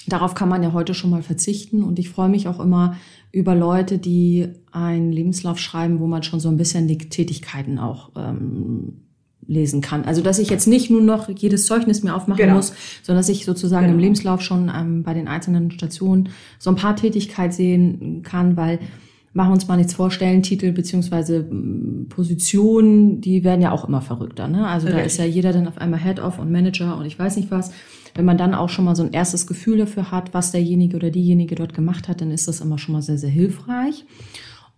Darauf 0.08 0.34
kann 0.34 0.48
man 0.48 0.64
ja 0.64 0.72
heute 0.72 0.94
schon 0.94 1.10
mal 1.10 1.22
verzichten. 1.22 1.84
Und 1.84 2.00
ich 2.00 2.08
freue 2.08 2.28
mich 2.28 2.48
auch 2.48 2.58
immer 2.58 2.96
über 3.30 3.54
Leute, 3.54 3.98
die 3.98 4.48
einen 4.72 5.12
Lebenslauf 5.12 5.60
schreiben, 5.60 6.00
wo 6.00 6.08
man 6.08 6.24
schon 6.24 6.40
so 6.40 6.48
ein 6.48 6.56
bisschen 6.56 6.88
die 6.88 6.98
Tätigkeiten 6.98 7.78
auch 7.78 8.10
ähm, 8.16 9.02
lesen 9.46 9.80
kann. 9.80 10.04
Also 10.04 10.22
dass 10.22 10.40
ich 10.40 10.50
jetzt 10.50 10.66
nicht 10.66 10.90
nur 10.90 11.02
noch 11.02 11.28
jedes 11.28 11.66
Zeugnis 11.66 12.02
mir 12.02 12.16
aufmachen 12.16 12.42
genau. 12.42 12.56
muss, 12.56 12.72
sondern 13.04 13.20
dass 13.20 13.28
ich 13.28 13.44
sozusagen 13.44 13.86
genau. 13.86 13.94
im 13.94 14.00
Lebenslauf 14.00 14.42
schon 14.42 14.72
ähm, 14.74 15.04
bei 15.04 15.14
den 15.14 15.28
einzelnen 15.28 15.70
Stationen 15.70 16.30
so 16.58 16.68
ein 16.68 16.76
paar 16.76 16.96
Tätigkeiten 16.96 17.52
sehen 17.52 18.22
kann, 18.24 18.56
weil 18.56 18.80
machen 19.36 19.50
wir 19.50 19.54
uns 19.54 19.68
mal 19.68 19.76
nichts 19.76 19.92
vorstellen, 19.92 20.42
Titel 20.42 20.72
beziehungsweise 20.72 21.46
Positionen, 22.08 23.20
die 23.20 23.44
werden 23.44 23.60
ja 23.60 23.70
auch 23.70 23.86
immer 23.86 24.00
verrückter. 24.00 24.48
Ne? 24.48 24.66
Also 24.66 24.86
okay. 24.86 24.96
da 24.96 25.02
ist 25.02 25.18
ja 25.18 25.26
jeder 25.26 25.52
dann 25.52 25.68
auf 25.68 25.76
einmal 25.76 26.00
Head-Off 26.00 26.38
und 26.38 26.50
Manager 26.50 26.96
und 26.96 27.04
ich 27.04 27.18
weiß 27.18 27.36
nicht 27.36 27.50
was. 27.50 27.70
Wenn 28.14 28.24
man 28.24 28.38
dann 28.38 28.54
auch 28.54 28.70
schon 28.70 28.86
mal 28.86 28.96
so 28.96 29.02
ein 29.02 29.12
erstes 29.12 29.46
Gefühl 29.46 29.76
dafür 29.76 30.11
hat, 30.11 30.32
was 30.32 30.52
derjenige 30.52 30.96
oder 30.96 31.11
diejenige 31.11 31.54
dort 31.54 31.75
gemacht 31.75 32.08
hat, 32.08 32.22
dann 32.22 32.30
ist 32.30 32.49
das 32.49 32.62
immer 32.62 32.78
schon 32.78 32.94
mal 32.94 33.02
sehr, 33.02 33.18
sehr 33.18 33.28
hilfreich. 33.28 34.06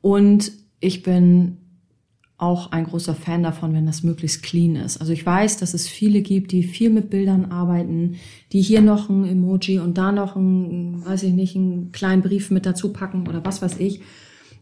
Und 0.00 0.50
ich 0.80 1.04
bin 1.04 1.58
auch 2.36 2.72
ein 2.72 2.84
großer 2.84 3.14
Fan 3.14 3.44
davon, 3.44 3.74
wenn 3.74 3.86
das 3.86 4.02
möglichst 4.02 4.42
clean 4.42 4.74
ist. 4.74 4.96
Also 4.96 5.12
ich 5.12 5.24
weiß, 5.24 5.58
dass 5.58 5.72
es 5.72 5.86
viele 5.86 6.20
gibt, 6.20 6.50
die 6.50 6.64
viel 6.64 6.90
mit 6.90 7.10
Bildern 7.10 7.52
arbeiten, 7.52 8.16
die 8.52 8.60
hier 8.60 8.80
noch 8.80 9.08
ein 9.08 9.24
Emoji 9.24 9.78
und 9.78 9.98
da 9.98 10.10
noch 10.10 10.34
ein, 10.34 11.06
weiß 11.06 11.22
ich 11.22 11.32
nicht, 11.32 11.54
einen 11.54 11.92
kleinen 11.92 12.22
Brief 12.22 12.50
mit 12.50 12.66
dazu 12.66 12.92
packen 12.92 13.28
oder 13.28 13.44
was 13.44 13.62
weiß 13.62 13.78
ich. 13.78 14.00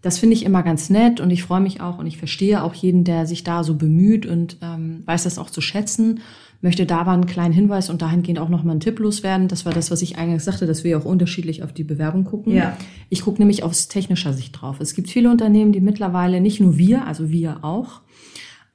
Das 0.07 0.21
finde 0.21 0.35
ich 0.35 0.45
immer 0.45 0.63
ganz 0.63 0.89
nett 0.89 1.19
und 1.19 1.31
ich 1.31 1.43
freue 1.43 1.61
mich 1.61 1.81
auch 1.81 1.99
und 1.99 2.07
ich 2.07 2.17
verstehe 2.17 2.63
auch 2.63 2.75
jeden, 2.75 3.03
der 3.03 3.27
sich 3.27 3.43
da 3.43 3.65
so 3.65 3.75
bemüht 3.75 4.25
und 4.25 4.57
ähm, 4.63 5.03
weiß 5.05 5.25
das 5.25 5.37
auch 5.37 5.51
zu 5.51 5.61
schätzen. 5.61 6.21
Möchte 6.61 6.87
da 6.87 6.99
aber 6.99 7.11
einen 7.11 7.27
kleinen 7.27 7.53
Hinweis 7.53 7.91
und 7.91 8.03
dahingehend 8.03 8.39
auch 8.39 8.49
nochmal 8.49 8.71
einen 8.71 8.81
Tipp 8.81 9.01
loswerden. 9.01 9.49
Das 9.49 9.67
war 9.67 9.73
das, 9.73 9.91
was 9.91 10.03
ich 10.03 10.17
eingangs 10.17 10.45
sagte, 10.45 10.65
dass 10.65 10.85
wir 10.85 10.97
auch 10.97 11.05
unterschiedlich 11.05 11.65
auf 11.65 11.73
die 11.73 11.83
Bewerbung 11.83 12.23
gucken. 12.23 12.55
Ja. 12.55 12.77
Ich 13.09 13.23
gucke 13.23 13.41
nämlich 13.41 13.65
aus 13.65 13.89
technischer 13.89 14.33
Sicht 14.33 14.61
drauf. 14.61 14.79
Es 14.79 14.95
gibt 14.95 15.11
viele 15.11 15.29
Unternehmen, 15.29 15.73
die 15.73 15.81
mittlerweile, 15.81 16.41
nicht 16.41 16.61
nur 16.61 16.79
wir, 16.79 17.05
also 17.05 17.31
wir 17.31 17.65
auch, 17.65 18.03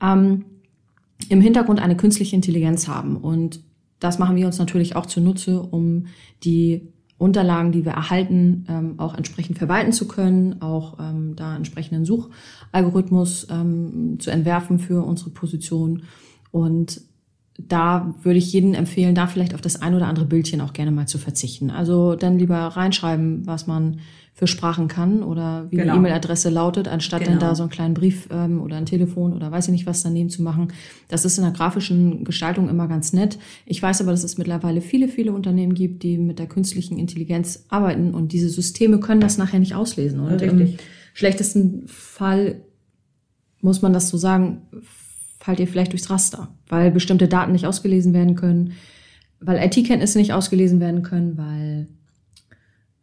ähm, 0.01 0.43
im 1.29 1.39
Hintergrund 1.39 1.79
eine 1.79 1.95
künstliche 1.95 2.35
Intelligenz 2.35 2.89
haben. 2.89 3.15
Und 3.15 3.61
das 4.01 4.19
machen 4.19 4.35
wir 4.35 4.47
uns 4.47 4.59
natürlich 4.59 4.97
auch 4.97 5.05
zunutze, 5.05 5.61
um 5.61 6.07
die 6.43 6.89
Unterlagen, 7.21 7.71
die 7.71 7.85
wir 7.85 7.91
erhalten, 7.91 8.65
ähm, 8.67 8.95
auch 8.97 9.13
entsprechend 9.13 9.59
verwalten 9.59 9.91
zu 9.91 10.07
können, 10.07 10.59
auch 10.61 10.97
ähm, 10.99 11.35
da 11.35 11.55
entsprechenden 11.55 12.03
Suchalgorithmus 12.03 13.45
ähm, 13.51 14.17
zu 14.19 14.31
entwerfen 14.31 14.79
für 14.79 15.05
unsere 15.05 15.29
Position. 15.29 16.01
Und 16.49 16.99
da 17.57 18.15
würde 18.23 18.39
ich 18.39 18.51
jedem 18.53 18.73
empfehlen, 18.73 19.15
da 19.15 19.27
vielleicht 19.27 19.53
auf 19.53 19.61
das 19.61 19.81
ein 19.81 19.93
oder 19.93 20.07
andere 20.07 20.25
Bildchen 20.25 20.61
auch 20.61 20.73
gerne 20.73 20.91
mal 20.91 21.07
zu 21.07 21.17
verzichten. 21.17 21.69
Also 21.69 22.15
dann 22.15 22.39
lieber 22.39 22.57
reinschreiben, 22.57 23.45
was 23.45 23.67
man 23.67 23.99
für 24.33 24.47
Sprachen 24.47 24.87
kann 24.87 25.23
oder 25.23 25.67
wie 25.69 25.75
genau. 25.75 25.93
die 25.93 25.99
E-Mail-Adresse 25.99 26.49
lautet, 26.49 26.87
anstatt 26.87 27.23
genau. 27.23 27.31
dann 27.31 27.49
da 27.49 27.55
so 27.55 27.63
einen 27.63 27.69
kleinen 27.69 27.93
Brief 27.93 28.27
ähm, 28.31 28.61
oder 28.61 28.77
ein 28.77 28.85
Telefon 28.85 29.33
oder 29.33 29.51
weiß 29.51 29.67
ich 29.67 29.71
nicht 29.71 29.85
was 29.85 30.03
daneben 30.03 30.29
zu 30.29 30.41
machen. 30.41 30.69
Das 31.09 31.25
ist 31.25 31.37
in 31.37 31.43
der 31.43 31.53
grafischen 31.53 32.23
Gestaltung 32.23 32.69
immer 32.69 32.87
ganz 32.87 33.13
nett. 33.13 33.37
Ich 33.65 33.83
weiß 33.83 34.01
aber, 34.01 34.11
dass 34.11 34.23
es 34.23 34.37
mittlerweile 34.37 34.81
viele, 34.81 35.09
viele 35.09 35.33
Unternehmen 35.33 35.73
gibt, 35.73 36.03
die 36.03 36.17
mit 36.17 36.39
der 36.39 36.47
künstlichen 36.47 36.97
Intelligenz 36.97 37.65
arbeiten 37.67 38.13
und 38.13 38.31
diese 38.31 38.49
Systeme 38.49 38.99
können 38.99 39.21
das 39.21 39.37
nachher 39.37 39.59
nicht 39.59 39.75
auslesen. 39.75 40.21
Und 40.21 40.41
Richtig. 40.41 40.51
im 40.51 40.77
schlechtesten 41.13 41.83
Fall 41.87 42.61
muss 43.59 43.81
man 43.81 43.93
das 43.93 44.09
so 44.09 44.17
sagen, 44.17 44.63
fallt 45.41 45.59
ihr 45.59 45.67
vielleicht 45.67 45.91
durchs 45.91 46.09
Raster, 46.09 46.47
weil 46.69 46.91
bestimmte 46.91 47.27
Daten 47.27 47.51
nicht 47.51 47.67
ausgelesen 47.67 48.13
werden 48.13 48.35
können, 48.35 48.73
weil 49.39 49.61
IT-Kenntnisse 49.63 50.17
nicht 50.17 50.33
ausgelesen 50.33 50.79
werden 50.79 51.03
können, 51.03 51.37
weil 51.37 51.87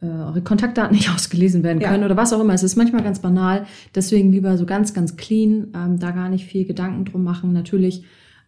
äh, 0.01 0.23
eure 0.23 0.41
Kontaktdaten 0.41 0.95
nicht 0.95 1.13
ausgelesen 1.13 1.61
werden 1.63 1.79
können 1.79 2.01
ja. 2.01 2.05
oder 2.05 2.17
was 2.17 2.33
auch 2.33 2.39
immer. 2.39 2.53
Es 2.53 2.63
ist 2.63 2.77
manchmal 2.77 3.03
ganz 3.03 3.19
banal. 3.19 3.67
Deswegen 3.93 4.31
lieber 4.31 4.57
so 4.57 4.65
ganz, 4.65 4.93
ganz 4.93 5.17
clean, 5.17 5.67
ähm, 5.75 5.99
da 5.99 6.11
gar 6.11 6.29
nicht 6.29 6.45
viel 6.45 6.65
Gedanken 6.65 7.05
drum 7.05 7.23
machen. 7.23 7.53
Natürlich 7.53 8.03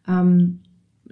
Ähm, 0.07 0.61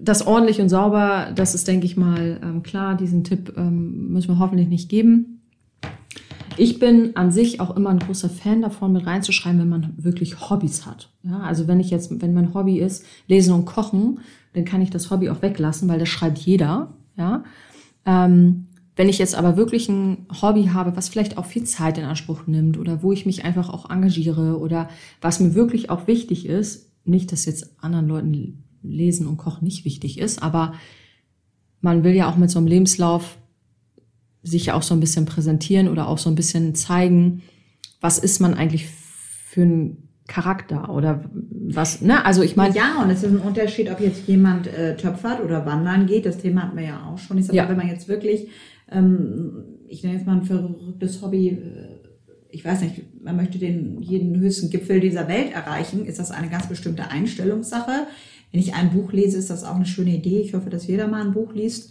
das 0.01 0.25
ordentlich 0.25 0.61
und 0.61 0.69
sauber, 0.69 1.31
das 1.35 1.55
ist, 1.55 1.67
denke 1.67 1.85
ich 1.85 1.97
mal, 1.97 2.39
ähm, 2.43 2.63
klar. 2.63 2.95
Diesen 2.95 3.23
Tipp 3.23 3.53
ähm, 3.57 4.09
müssen 4.09 4.29
wir 4.29 4.39
hoffentlich 4.39 4.67
nicht 4.67 4.89
geben. 4.89 5.38
Ich 6.59 6.77
bin 6.77 7.15
an 7.15 7.31
sich 7.31 7.61
auch 7.61 7.77
immer 7.77 7.89
ein 7.89 7.99
großer 7.99 8.29
Fan 8.29 8.61
davon, 8.61 8.91
mit 8.91 9.05
reinzuschreiben, 9.05 9.61
wenn 9.61 9.69
man 9.69 9.93
wirklich 9.95 10.49
Hobbys 10.49 10.85
hat. 10.85 11.09
Ja, 11.23 11.39
also 11.39 11.69
wenn 11.69 11.79
ich 11.79 11.89
jetzt, 11.89 12.21
wenn 12.21 12.33
mein 12.33 12.53
Hobby 12.53 12.79
ist, 12.79 13.05
lesen 13.27 13.53
und 13.53 13.63
kochen, 13.63 14.19
dann 14.53 14.65
kann 14.65 14.81
ich 14.81 14.89
das 14.89 15.09
Hobby 15.09 15.29
auch 15.29 15.41
weglassen, 15.41 15.87
weil 15.87 15.99
das 15.99 16.09
schreibt 16.09 16.37
jeder. 16.39 16.93
Ja. 17.15 17.45
Ähm, 18.05 18.67
wenn 18.97 19.07
ich 19.07 19.19
jetzt 19.19 19.35
aber 19.35 19.55
wirklich 19.55 19.87
ein 19.87 20.27
Hobby 20.41 20.65
habe, 20.73 20.97
was 20.97 21.07
vielleicht 21.07 21.37
auch 21.37 21.45
viel 21.45 21.63
Zeit 21.63 21.97
in 21.97 22.03
Anspruch 22.03 22.45
nimmt 22.45 22.77
oder 22.77 23.01
wo 23.03 23.13
ich 23.13 23.25
mich 23.25 23.45
einfach 23.45 23.69
auch 23.69 23.89
engagiere 23.89 24.59
oder 24.59 24.89
was 25.21 25.39
mir 25.39 25.55
wirklich 25.55 25.89
auch 25.89 26.07
wichtig 26.07 26.45
ist, 26.45 26.91
nicht, 27.05 27.31
dass 27.31 27.45
jetzt 27.45 27.81
anderen 27.81 28.09
Leuten 28.09 28.63
Lesen 28.83 29.27
und 29.27 29.37
Kochen 29.37 29.63
nicht 29.63 29.85
wichtig 29.85 30.19
ist, 30.19 30.43
aber 30.43 30.73
man 31.79 32.03
will 32.03 32.13
ja 32.13 32.29
auch 32.29 32.35
mit 32.35 32.51
so 32.51 32.59
einem 32.59 32.67
Lebenslauf 32.67 33.37
sich 34.43 34.71
auch 34.71 34.83
so 34.83 34.93
ein 34.93 34.99
bisschen 34.99 35.25
präsentieren 35.25 35.87
oder 35.87 36.07
auch 36.07 36.17
so 36.17 36.29
ein 36.29 36.35
bisschen 36.35 36.75
zeigen, 36.75 37.41
was 38.01 38.17
ist 38.17 38.39
man 38.39 38.53
eigentlich 38.53 38.87
für 38.87 39.61
ein 39.61 40.09
Charakter 40.27 40.93
oder 40.93 41.25
was, 41.33 42.01
ne? 42.01 42.23
Also 42.23 42.43
ich 42.43 42.55
meine. 42.55 42.75
Ja, 42.75 43.01
und 43.03 43.09
es 43.09 43.23
ist 43.23 43.31
ein 43.31 43.39
Unterschied, 43.39 43.91
ob 43.91 43.99
jetzt 43.99 44.27
jemand 44.27 44.67
äh, 44.67 44.95
töpfert 44.95 45.43
oder 45.43 45.65
wandern 45.65 46.05
geht. 46.05 46.25
Das 46.25 46.37
Thema 46.37 46.63
hatten 46.63 46.77
wir 46.77 46.85
ja 46.85 47.05
auch 47.07 47.17
schon. 47.17 47.37
Ich 47.39 47.45
sage, 47.45 47.57
ja. 47.57 47.67
wenn 47.67 47.75
man 47.75 47.87
jetzt 47.87 48.07
wirklich, 48.07 48.47
ähm, 48.91 49.63
ich 49.87 50.03
nenne 50.03 50.15
jetzt 50.15 50.27
mal 50.27 50.37
ein 50.37 50.43
verrücktes 50.43 51.21
Hobby, 51.21 51.49
äh, 51.49 51.99
ich 52.51 52.63
weiß 52.63 52.81
nicht, 52.81 53.23
man 53.23 53.35
möchte 53.35 53.57
den 53.57 54.01
jeden 54.01 54.39
höchsten 54.39 54.69
Gipfel 54.69 54.99
dieser 54.99 55.27
Welt 55.27 55.51
erreichen, 55.51 56.05
ist 56.05 56.19
das 56.19 56.31
eine 56.31 56.49
ganz 56.49 56.67
bestimmte 56.67 57.09
Einstellungssache. 57.09 58.07
Wenn 58.51 58.61
ich 58.61 58.73
ein 58.73 58.91
Buch 58.91 59.11
lese, 59.11 59.37
ist 59.37 59.49
das 59.49 59.63
auch 59.63 59.75
eine 59.75 59.85
schöne 59.85 60.15
Idee. 60.15 60.39
Ich 60.39 60.53
hoffe, 60.53 60.69
dass 60.69 60.87
jeder 60.87 61.07
mal 61.07 61.21
ein 61.21 61.33
Buch 61.33 61.53
liest. 61.53 61.89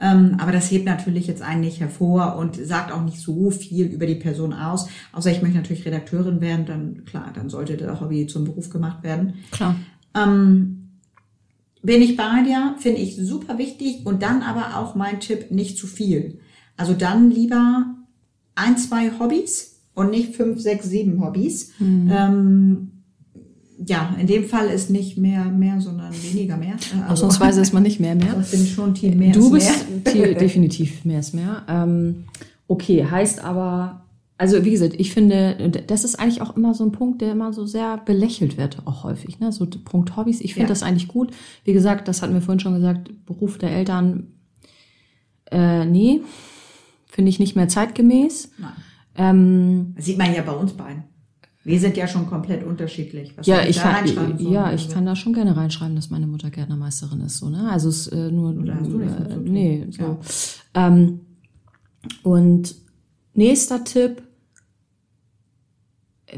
Ähm, 0.00 0.36
aber 0.38 0.52
das 0.52 0.70
hebt 0.70 0.84
natürlich 0.84 1.26
jetzt 1.26 1.42
einen 1.42 1.60
nicht 1.60 1.80
hervor 1.80 2.36
und 2.36 2.54
sagt 2.54 2.92
auch 2.92 3.02
nicht 3.02 3.20
so 3.20 3.50
viel 3.50 3.86
über 3.86 4.06
die 4.06 4.14
Person 4.14 4.52
aus. 4.52 4.88
Außer 5.12 5.30
ich 5.30 5.42
möchte 5.42 5.56
natürlich 5.56 5.84
Redakteurin 5.84 6.40
werden, 6.40 6.66
dann 6.66 7.04
klar, 7.04 7.32
dann 7.34 7.48
sollte 7.50 7.76
der 7.76 8.00
Hobby 8.00 8.26
zum 8.26 8.44
Beruf 8.44 8.70
gemacht 8.70 9.02
werden. 9.02 9.34
Klar. 9.50 9.74
Ähm, 10.14 10.78
bin 11.82 12.02
ich 12.02 12.16
bei 12.16 12.42
dir, 12.44 12.74
finde 12.78 13.00
ich 13.00 13.16
super 13.16 13.58
wichtig 13.58 14.04
und 14.04 14.22
dann 14.22 14.42
aber 14.42 14.76
auch 14.76 14.94
mein 14.94 15.20
Tipp, 15.20 15.50
nicht 15.50 15.78
zu 15.78 15.86
viel. 15.86 16.38
Also 16.76 16.92
dann 16.92 17.30
lieber 17.30 17.86
ein, 18.54 18.76
zwei 18.76 19.10
Hobbys 19.18 19.80
und 19.94 20.10
nicht 20.10 20.36
fünf, 20.36 20.60
sechs, 20.60 20.88
sieben 20.88 21.24
Hobbys. 21.24 21.72
Mhm. 21.78 22.10
Ähm, 22.12 22.92
ja, 23.88 24.14
in 24.20 24.26
dem 24.26 24.44
Fall 24.44 24.68
ist 24.68 24.90
nicht 24.90 25.16
mehr 25.16 25.44
mehr, 25.44 25.80
sondern 25.80 26.12
weniger 26.22 26.56
mehr. 26.56 26.74
Also, 27.08 27.26
Ausnahmsweise 27.26 27.60
ist 27.60 27.72
man 27.72 27.82
nicht 27.82 28.00
mehr 28.00 28.14
mehr. 28.14 28.38
Ich 28.44 28.50
bin 28.50 28.66
schon 28.66 28.94
Team 28.94 29.18
mehr. 29.18 29.32
Du 29.32 29.50
bist 29.50 29.70
mehr. 30.14 30.34
definitiv 30.34 31.04
mehr 31.04 31.20
ist 31.20 31.34
mehr. 31.34 31.62
Ähm, 31.68 32.24
okay, 32.66 33.04
heißt 33.04 33.42
aber, 33.42 34.04
also 34.36 34.64
wie 34.64 34.70
gesagt, 34.70 34.94
ich 34.98 35.12
finde, 35.12 35.70
das 35.86 36.04
ist 36.04 36.16
eigentlich 36.16 36.42
auch 36.42 36.56
immer 36.56 36.74
so 36.74 36.84
ein 36.84 36.92
Punkt, 36.92 37.22
der 37.22 37.32
immer 37.32 37.52
so 37.52 37.66
sehr 37.66 37.96
belächelt 37.98 38.56
wird, 38.56 38.86
auch 38.86 39.04
häufig. 39.04 39.40
Ne? 39.40 39.50
So 39.52 39.66
Punkt 39.66 40.16
Hobbys. 40.16 40.40
Ich 40.40 40.54
finde 40.54 40.68
ja. 40.68 40.68
das 40.68 40.82
eigentlich 40.82 41.08
gut. 41.08 41.32
Wie 41.64 41.72
gesagt, 41.72 42.08
das 42.08 42.22
hatten 42.22 42.34
wir 42.34 42.42
vorhin 42.42 42.60
schon 42.60 42.74
gesagt, 42.74 43.10
Beruf 43.26 43.58
der 43.58 43.70
Eltern, 43.72 44.28
äh, 45.50 45.86
nee, 45.86 46.20
finde 47.06 47.30
ich 47.30 47.40
nicht 47.40 47.56
mehr 47.56 47.68
zeitgemäß. 47.68 48.52
Nein. 48.58 48.72
Ähm, 49.16 49.92
das 49.96 50.04
sieht 50.04 50.18
man 50.18 50.32
ja 50.32 50.42
bei 50.42 50.52
uns 50.52 50.72
beiden. 50.74 51.04
Wir 51.68 51.78
sind 51.78 51.98
ja 51.98 52.08
schon 52.08 52.26
komplett 52.26 52.64
unterschiedlich. 52.64 53.36
Was 53.36 53.46
ja, 53.46 53.62
ich 53.62 53.76
kann, 53.76 54.38
ja, 54.38 54.72
ich 54.72 54.88
kann 54.88 55.04
da 55.04 55.14
schon 55.14 55.34
gerne 55.34 55.54
reinschreiben, 55.54 55.94
dass 55.96 56.08
meine 56.08 56.26
Mutter 56.26 56.48
Gärtnermeisterin 56.48 57.20
ist, 57.20 57.36
so, 57.36 57.50
ne? 57.50 57.68
Also 57.70 57.90
es 57.90 58.06
äh, 58.06 58.30
nur, 58.30 58.56
Oder 58.56 58.76
hast 58.76 58.90
du 58.90 59.00
äh, 59.00 59.36
nee, 59.36 59.86
so. 59.90 60.02
Ja. 60.02 60.18
Ähm, 60.88 61.20
und 62.22 62.74
nächster 63.34 63.84
Tipp, 63.84 64.22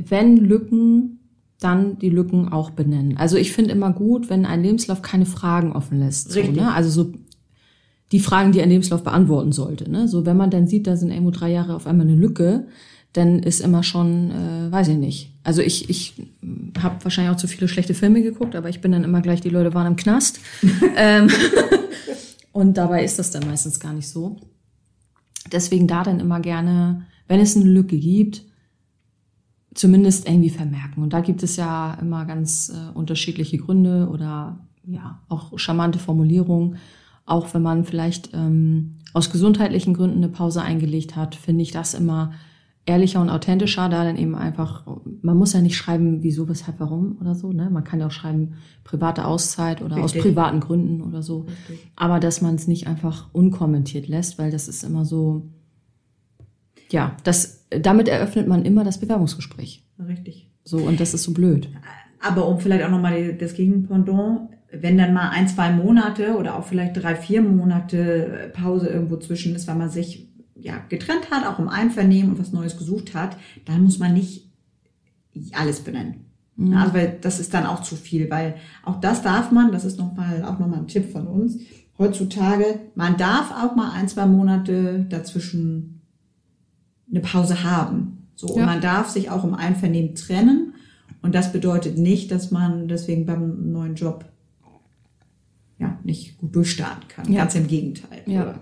wenn 0.08 0.36
Lücken, 0.36 1.20
dann 1.60 2.00
die 2.00 2.10
Lücken 2.10 2.48
auch 2.48 2.70
benennen. 2.70 3.16
Also 3.16 3.36
ich 3.36 3.52
finde 3.52 3.70
immer 3.70 3.92
gut, 3.92 4.30
wenn 4.30 4.46
ein 4.46 4.64
Lebenslauf 4.64 5.00
keine 5.00 5.26
Fragen 5.26 5.70
offen 5.70 6.00
lässt. 6.00 6.32
So, 6.32 6.42
ne? 6.42 6.74
Also 6.74 6.90
so 6.90 7.12
die 8.10 8.18
Fragen, 8.20 8.50
die 8.50 8.62
ein 8.62 8.70
Lebenslauf 8.70 9.04
beantworten 9.04 9.52
sollte. 9.52 9.88
Ne? 9.88 10.08
So, 10.08 10.26
wenn 10.26 10.36
man 10.36 10.50
dann 10.50 10.66
sieht, 10.66 10.88
da 10.88 10.96
sind 10.96 11.12
irgendwo 11.12 11.30
drei 11.30 11.52
Jahre 11.52 11.76
auf 11.76 11.86
einmal 11.86 12.08
eine 12.08 12.16
Lücke, 12.16 12.66
dann 13.12 13.40
ist 13.40 13.60
immer 13.60 13.82
schon, 13.82 14.30
äh, 14.30 14.72
weiß 14.72 14.88
ich 14.88 14.96
nicht. 14.96 15.32
Also 15.42 15.62
ich, 15.62 15.90
ich 15.90 16.14
habe 16.80 17.02
wahrscheinlich 17.02 17.32
auch 17.32 17.38
zu 17.38 17.48
viele 17.48 17.66
schlechte 17.66 17.94
Filme 17.94 18.22
geguckt, 18.22 18.54
aber 18.54 18.68
ich 18.68 18.80
bin 18.80 18.92
dann 18.92 19.04
immer 19.04 19.20
gleich, 19.20 19.40
die 19.40 19.48
Leute 19.48 19.74
waren 19.74 19.86
im 19.86 19.96
Knast. 19.96 20.40
ähm, 20.96 21.28
und 22.52 22.76
dabei 22.76 23.04
ist 23.04 23.18
das 23.18 23.30
dann 23.30 23.46
meistens 23.46 23.80
gar 23.80 23.92
nicht 23.92 24.08
so. 24.08 24.36
Deswegen 25.50 25.88
da 25.88 26.04
dann 26.04 26.20
immer 26.20 26.40
gerne, 26.40 27.06
wenn 27.26 27.40
es 27.40 27.56
eine 27.56 27.64
Lücke 27.64 27.98
gibt, 27.98 28.42
zumindest 29.74 30.28
irgendwie 30.28 30.50
vermerken. 30.50 31.02
Und 31.02 31.12
da 31.12 31.20
gibt 31.20 31.42
es 31.42 31.56
ja 31.56 31.94
immer 32.00 32.24
ganz 32.26 32.72
äh, 32.74 32.96
unterschiedliche 32.96 33.58
Gründe 33.58 34.08
oder 34.08 34.58
ja, 34.84 35.20
auch 35.28 35.58
charmante 35.58 35.98
Formulierungen. 35.98 36.76
Auch 37.24 37.54
wenn 37.54 37.62
man 37.62 37.84
vielleicht 37.84 38.30
ähm, 38.34 38.96
aus 39.12 39.30
gesundheitlichen 39.30 39.94
Gründen 39.94 40.18
eine 40.18 40.28
Pause 40.28 40.62
eingelegt 40.62 41.16
hat, 41.16 41.34
finde 41.34 41.62
ich 41.62 41.70
das 41.70 41.94
immer 41.94 42.32
ehrlicher 42.86 43.20
und 43.20 43.30
authentischer, 43.30 43.88
da 43.88 44.04
dann 44.04 44.16
eben 44.16 44.34
einfach, 44.34 44.86
man 45.22 45.36
muss 45.36 45.52
ja 45.52 45.60
nicht 45.60 45.76
schreiben, 45.76 46.22
wieso, 46.22 46.48
weshalb, 46.48 46.80
warum 46.80 47.18
oder 47.20 47.34
so, 47.34 47.52
ne? 47.52 47.70
Man 47.70 47.84
kann 47.84 48.00
ja 48.00 48.06
auch 48.06 48.10
schreiben, 48.10 48.54
private 48.84 49.26
Auszeit 49.26 49.82
oder 49.82 49.96
Richtig. 49.96 50.20
aus 50.20 50.26
privaten 50.26 50.60
Gründen 50.60 51.02
oder 51.02 51.22
so. 51.22 51.42
Richtig. 51.42 51.90
Aber 51.96 52.20
dass 52.20 52.40
man 52.40 52.54
es 52.54 52.66
nicht 52.66 52.86
einfach 52.86 53.28
unkommentiert 53.32 54.08
lässt, 54.08 54.38
weil 54.38 54.50
das 54.50 54.66
ist 54.66 54.82
immer 54.82 55.04
so, 55.04 55.50
ja, 56.90 57.16
das, 57.22 57.66
damit 57.70 58.08
eröffnet 58.08 58.48
man 58.48 58.64
immer 58.64 58.82
das 58.82 58.98
Bewerbungsgespräch. 58.98 59.84
Richtig. 59.98 60.50
So, 60.64 60.78
und 60.78 61.00
das 61.00 61.14
ist 61.14 61.22
so 61.22 61.32
blöd. 61.32 61.68
Aber 62.20 62.48
um 62.48 62.58
vielleicht 62.58 62.84
auch 62.84 62.90
nochmal 62.90 63.34
das 63.34 63.54
Gegenpendant, 63.54 64.50
wenn 64.72 64.98
dann 64.98 65.12
mal 65.14 65.30
ein, 65.30 65.48
zwei 65.48 65.72
Monate 65.72 66.36
oder 66.36 66.56
auch 66.56 66.64
vielleicht 66.64 66.96
drei, 66.96 67.16
vier 67.16 67.42
Monate 67.42 68.50
Pause 68.54 68.88
irgendwo 68.88 69.16
zwischen 69.16 69.54
ist, 69.54 69.66
weil 69.66 69.76
man 69.76 69.90
sich 69.90 70.29
ja, 70.60 70.78
getrennt 70.88 71.30
hat, 71.30 71.46
auch 71.46 71.58
im 71.58 71.68
Einvernehmen 71.68 72.32
und 72.32 72.38
was 72.38 72.52
Neues 72.52 72.76
gesucht 72.76 73.14
hat, 73.14 73.36
dann 73.64 73.84
muss 73.84 73.98
man 73.98 74.14
nicht 74.14 74.50
alles 75.52 75.80
benennen. 75.80 76.26
Mhm. 76.56 76.74
Also, 76.74 76.94
weil 76.94 77.18
das 77.20 77.40
ist 77.40 77.54
dann 77.54 77.66
auch 77.66 77.82
zu 77.82 77.96
viel, 77.96 78.30
weil 78.30 78.56
auch 78.84 79.00
das 79.00 79.22
darf 79.22 79.50
man, 79.50 79.72
das 79.72 79.84
ist 79.84 79.98
nochmal, 79.98 80.44
auch 80.44 80.58
nochmal 80.58 80.80
ein 80.80 80.88
Tipp 80.88 81.10
von 81.10 81.26
uns, 81.26 81.58
heutzutage, 81.98 82.80
man 82.94 83.16
darf 83.16 83.52
auch 83.52 83.76
mal 83.76 83.92
ein, 83.92 84.08
zwei 84.08 84.26
Monate 84.26 85.06
dazwischen 85.08 86.00
eine 87.10 87.20
Pause 87.20 87.64
haben. 87.64 88.28
So, 88.36 88.48
ja. 88.48 88.54
und 88.54 88.64
man 88.64 88.80
darf 88.80 89.10
sich 89.10 89.30
auch 89.30 89.44
im 89.44 89.54
Einvernehmen 89.54 90.14
trennen. 90.14 90.74
Und 91.22 91.34
das 91.34 91.52
bedeutet 91.52 91.98
nicht, 91.98 92.30
dass 92.30 92.50
man 92.50 92.88
deswegen 92.88 93.26
beim 93.26 93.72
neuen 93.72 93.94
Job 93.94 94.24
ja 95.78 95.98
nicht 96.02 96.38
gut 96.38 96.56
durchstarten 96.56 97.08
kann. 97.08 97.30
Ja. 97.30 97.40
Ganz 97.40 97.54
im 97.54 97.66
Gegenteil. 97.66 98.22
Ja. 98.26 98.60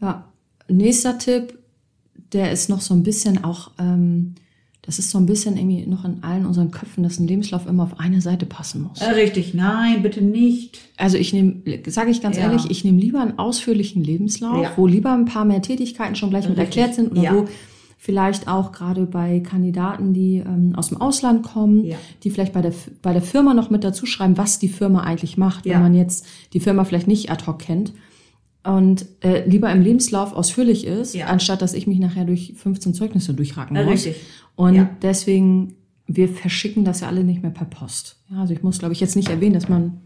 Ja, 0.00 0.32
nächster 0.68 1.18
Tipp, 1.18 1.58
der 2.32 2.52
ist 2.52 2.68
noch 2.68 2.80
so 2.80 2.94
ein 2.94 3.02
bisschen 3.02 3.44
auch, 3.44 3.70
ähm, 3.78 4.34
das 4.82 4.98
ist 4.98 5.10
so 5.10 5.18
ein 5.18 5.26
bisschen 5.26 5.56
irgendwie 5.56 5.86
noch 5.86 6.04
in 6.04 6.22
allen 6.22 6.46
unseren 6.46 6.70
Köpfen, 6.70 7.02
dass 7.02 7.18
ein 7.18 7.26
Lebenslauf 7.28 7.66
immer 7.66 7.82
auf 7.82 8.00
eine 8.00 8.20
Seite 8.20 8.46
passen 8.46 8.82
muss. 8.82 9.00
Äh, 9.00 9.10
richtig, 9.10 9.52
nein, 9.54 10.02
bitte 10.02 10.22
nicht. 10.22 10.78
Also 10.96 11.18
ich 11.18 11.32
nehme, 11.32 11.62
sage 11.86 12.10
ich 12.10 12.22
ganz 12.22 12.36
ja. 12.36 12.44
ehrlich, 12.44 12.70
ich 12.70 12.84
nehme 12.84 12.98
lieber 12.98 13.20
einen 13.20 13.38
ausführlichen 13.38 14.02
Lebenslauf, 14.02 14.62
ja. 14.62 14.72
wo 14.76 14.86
lieber 14.86 15.12
ein 15.12 15.26
paar 15.26 15.44
mehr 15.44 15.62
Tätigkeiten 15.62 16.16
schon 16.16 16.30
gleich 16.30 16.44
richtig. 16.44 16.58
mit 16.58 16.66
erklärt 16.66 16.94
sind 16.94 17.12
oder 17.12 17.22
ja. 17.22 17.34
wo 17.34 17.48
vielleicht 17.98 18.48
auch 18.48 18.72
gerade 18.72 19.04
bei 19.04 19.40
Kandidaten, 19.40 20.14
die 20.14 20.36
ähm, 20.36 20.74
aus 20.76 20.88
dem 20.88 21.00
Ausland 21.00 21.42
kommen, 21.42 21.84
ja. 21.84 21.96
die 22.22 22.30
vielleicht 22.30 22.52
bei 22.52 22.62
der, 22.62 22.72
bei 23.02 23.12
der 23.12 23.22
Firma 23.22 23.54
noch 23.54 23.70
mit 23.70 23.84
dazu 23.84 24.06
schreiben, 24.06 24.38
was 24.38 24.58
die 24.58 24.68
Firma 24.68 25.02
eigentlich 25.02 25.36
macht, 25.36 25.66
ja. 25.66 25.74
wenn 25.74 25.82
man 25.82 25.94
jetzt 25.94 26.24
die 26.52 26.60
Firma 26.60 26.84
vielleicht 26.84 27.08
nicht 27.08 27.30
ad 27.30 27.44
hoc 27.46 27.58
kennt 27.58 27.92
und 28.68 29.06
äh, 29.24 29.48
lieber 29.48 29.72
im 29.72 29.80
Lebenslauf 29.80 30.34
ausführlich 30.34 30.86
ist, 30.86 31.14
ja. 31.14 31.28
anstatt 31.28 31.62
dass 31.62 31.72
ich 31.72 31.86
mich 31.86 31.98
nachher 31.98 32.26
durch 32.26 32.52
15 32.54 32.92
Zeugnisse 32.92 33.32
durchracken 33.32 33.82
muss. 33.82 34.04
Richtig. 34.04 34.16
Und 34.56 34.74
ja. 34.74 34.90
deswegen, 35.00 35.76
wir 36.06 36.28
verschicken 36.28 36.84
das 36.84 37.00
ja 37.00 37.08
alle 37.08 37.24
nicht 37.24 37.40
mehr 37.40 37.50
per 37.50 37.64
Post. 37.64 38.22
Ja, 38.30 38.42
also 38.42 38.52
ich 38.52 38.62
muss, 38.62 38.78
glaube 38.78 38.92
ich, 38.92 39.00
jetzt 39.00 39.16
nicht 39.16 39.30
erwähnen, 39.30 39.54
dass 39.54 39.70
man 39.70 40.02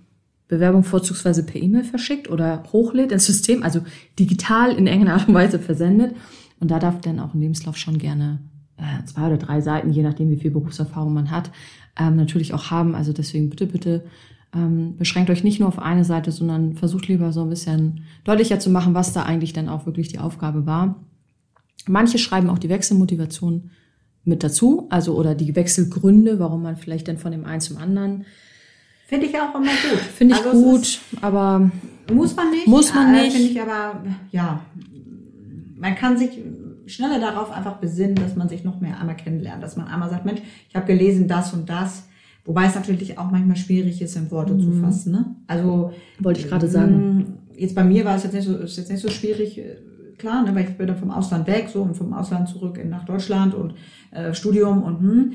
Bewerbung 0.46 0.84
vorzugsweise 0.84 1.44
per 1.44 1.60
E-Mail 1.60 1.82
verschickt 1.82 2.30
oder 2.30 2.62
hochlädt 2.72 3.10
ins 3.10 3.26
System, 3.26 3.64
also 3.64 3.80
digital 4.20 4.70
in 4.70 4.86
irgendeiner 4.86 5.18
Art 5.18 5.26
und 5.26 5.34
Weise 5.34 5.58
versendet. 5.58 6.14
Und 6.60 6.70
da 6.70 6.78
darf 6.78 7.00
dann 7.00 7.18
auch 7.18 7.34
ein 7.34 7.40
Lebenslauf 7.40 7.76
schon 7.76 7.98
gerne 7.98 8.38
äh, 8.76 9.04
zwei 9.06 9.26
oder 9.26 9.38
drei 9.38 9.60
Seiten, 9.60 9.90
je 9.90 10.04
nachdem, 10.04 10.30
wie 10.30 10.36
viel 10.36 10.52
Berufserfahrung 10.52 11.12
man 11.12 11.32
hat, 11.32 11.50
ähm, 11.98 12.14
natürlich 12.14 12.54
auch 12.54 12.70
haben. 12.70 12.94
Also 12.94 13.12
deswegen 13.12 13.50
bitte, 13.50 13.66
bitte 13.66 14.04
ähm, 14.54 14.96
beschränkt 14.96 15.30
euch 15.30 15.44
nicht 15.44 15.60
nur 15.60 15.68
auf 15.68 15.78
eine 15.78 16.04
Seite, 16.04 16.32
sondern 16.32 16.74
versucht 16.74 17.08
lieber 17.08 17.32
so 17.32 17.42
ein 17.42 17.50
bisschen 17.50 18.04
deutlicher 18.24 18.58
zu 18.58 18.70
machen, 18.70 18.94
was 18.94 19.12
da 19.12 19.22
eigentlich 19.22 19.52
dann 19.52 19.68
auch 19.68 19.86
wirklich 19.86 20.08
die 20.08 20.18
Aufgabe 20.18 20.66
war. 20.66 20.96
Manche 21.86 22.18
schreiben 22.18 22.50
auch 22.50 22.58
die 22.58 22.68
Wechselmotivation 22.68 23.70
mit 24.24 24.44
dazu, 24.44 24.86
also 24.90 25.16
oder 25.16 25.34
die 25.34 25.56
Wechselgründe, 25.56 26.38
warum 26.38 26.62
man 26.62 26.76
vielleicht 26.76 27.08
dann 27.08 27.18
von 27.18 27.32
dem 27.32 27.44
einen 27.44 27.60
zum 27.60 27.78
anderen 27.78 28.24
Finde 29.12 29.26
ich 29.26 29.38
auch 29.38 29.54
immer 29.54 29.66
gut. 29.66 30.00
Finde 30.16 30.34
ich 30.36 30.46
Also 30.46 30.62
gut, 30.62 30.98
aber 31.20 31.70
Muss 32.10 32.34
man 32.34 32.50
nicht. 32.50 32.66
Muss 32.66 32.94
man 32.94 33.14
äh, 33.14 33.20
nicht. 33.24 33.36
Finde 33.36 33.48
ich 33.50 33.60
aber, 33.60 34.02
ja, 34.30 34.62
man 35.76 35.94
kann 35.96 36.16
sich 36.16 36.30
schneller 36.86 37.20
darauf 37.20 37.50
einfach 37.50 37.76
besinnen, 37.76 38.14
dass 38.14 38.36
man 38.36 38.48
sich 38.48 38.64
noch 38.64 38.80
mehr 38.80 38.98
einmal 38.98 39.16
kennenlernt. 39.16 39.62
Dass 39.62 39.76
man 39.76 39.86
einmal 39.86 40.08
sagt, 40.08 40.24
Mensch, 40.24 40.40
ich 40.66 40.74
habe 40.74 40.86
gelesen 40.86 41.28
das 41.28 41.52
und 41.52 41.68
das. 41.68 42.08
Wobei 42.44 42.66
es 42.66 42.74
natürlich 42.74 43.18
auch 43.18 43.30
manchmal 43.30 43.56
schwierig 43.56 44.02
ist, 44.02 44.16
in 44.16 44.30
Worte 44.30 44.58
zu 44.58 44.72
fassen. 44.72 45.12
Ne? 45.12 45.36
Also 45.46 45.92
Mhm. 46.18 46.24
Wollte 46.24 46.40
ich 46.40 46.48
gerade 46.48 46.68
sagen. 46.68 47.38
Jetzt 47.56 47.74
bei 47.74 47.84
mir 47.84 48.04
war 48.04 48.16
es 48.16 48.24
jetzt 48.24 48.32
nicht 48.32 48.46
so, 48.46 48.56
ist 48.56 48.76
jetzt 48.78 48.90
nicht 48.90 49.02
so 49.02 49.08
schwierig, 49.08 49.58
äh, 49.58 49.76
klar, 50.18 50.42
ne, 50.42 50.54
weil 50.54 50.64
ich 50.64 50.76
bin 50.76 50.86
dann 50.86 50.96
vom 50.96 51.10
Ausland 51.10 51.46
weg, 51.46 51.68
so 51.72 51.82
und 51.82 51.96
vom 51.96 52.12
Ausland 52.12 52.48
zurück 52.48 52.78
in, 52.78 52.88
nach 52.88 53.04
Deutschland 53.04 53.54
und 53.54 53.74
äh, 54.10 54.34
Studium 54.34 54.82
und 54.82 55.00
hm. 55.00 55.32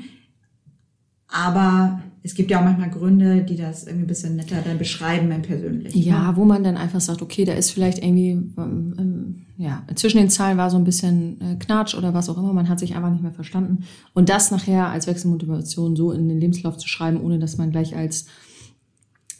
Aber 1.30 2.00
es 2.22 2.34
gibt 2.34 2.50
ja 2.50 2.58
auch 2.58 2.64
manchmal 2.64 2.90
Gründe, 2.90 3.42
die 3.42 3.56
das 3.56 3.84
irgendwie 3.84 4.04
ein 4.04 4.08
bisschen 4.08 4.36
netter 4.36 4.62
dann 4.64 4.78
beschreiben 4.78 5.30
im 5.30 5.42
Persönlichen. 5.42 5.98
ja, 5.98 6.34
wo 6.36 6.44
man 6.44 6.64
dann 6.64 6.76
einfach 6.76 7.00
sagt, 7.00 7.22
okay, 7.22 7.44
da 7.44 7.52
ist 7.52 7.70
vielleicht 7.70 8.02
irgendwie, 8.02 8.30
ähm, 8.30 8.94
ähm, 8.98 9.46
ja, 9.58 9.82
zwischen 9.96 10.18
den 10.18 10.30
Zahlen 10.30 10.56
war 10.56 10.70
so 10.70 10.76
ein 10.76 10.84
bisschen 10.84 11.40
äh, 11.40 11.56
Knatsch 11.56 11.96
oder 11.96 12.14
was 12.14 12.30
auch 12.30 12.38
immer, 12.38 12.52
man 12.52 12.68
hat 12.68 12.78
sich 12.78 12.94
einfach 12.94 13.10
nicht 13.10 13.24
mehr 13.24 13.32
verstanden. 13.32 13.84
Und 14.14 14.28
das 14.28 14.52
nachher 14.52 14.86
als 14.86 15.08
Wechselmotivation 15.08 15.96
so 15.96 16.12
in 16.12 16.28
den 16.28 16.38
Lebenslauf 16.38 16.78
zu 16.78 16.86
schreiben, 16.86 17.20
ohne 17.20 17.40
dass 17.40 17.58
man 17.58 17.72
gleich 17.72 17.96
als 17.96 18.26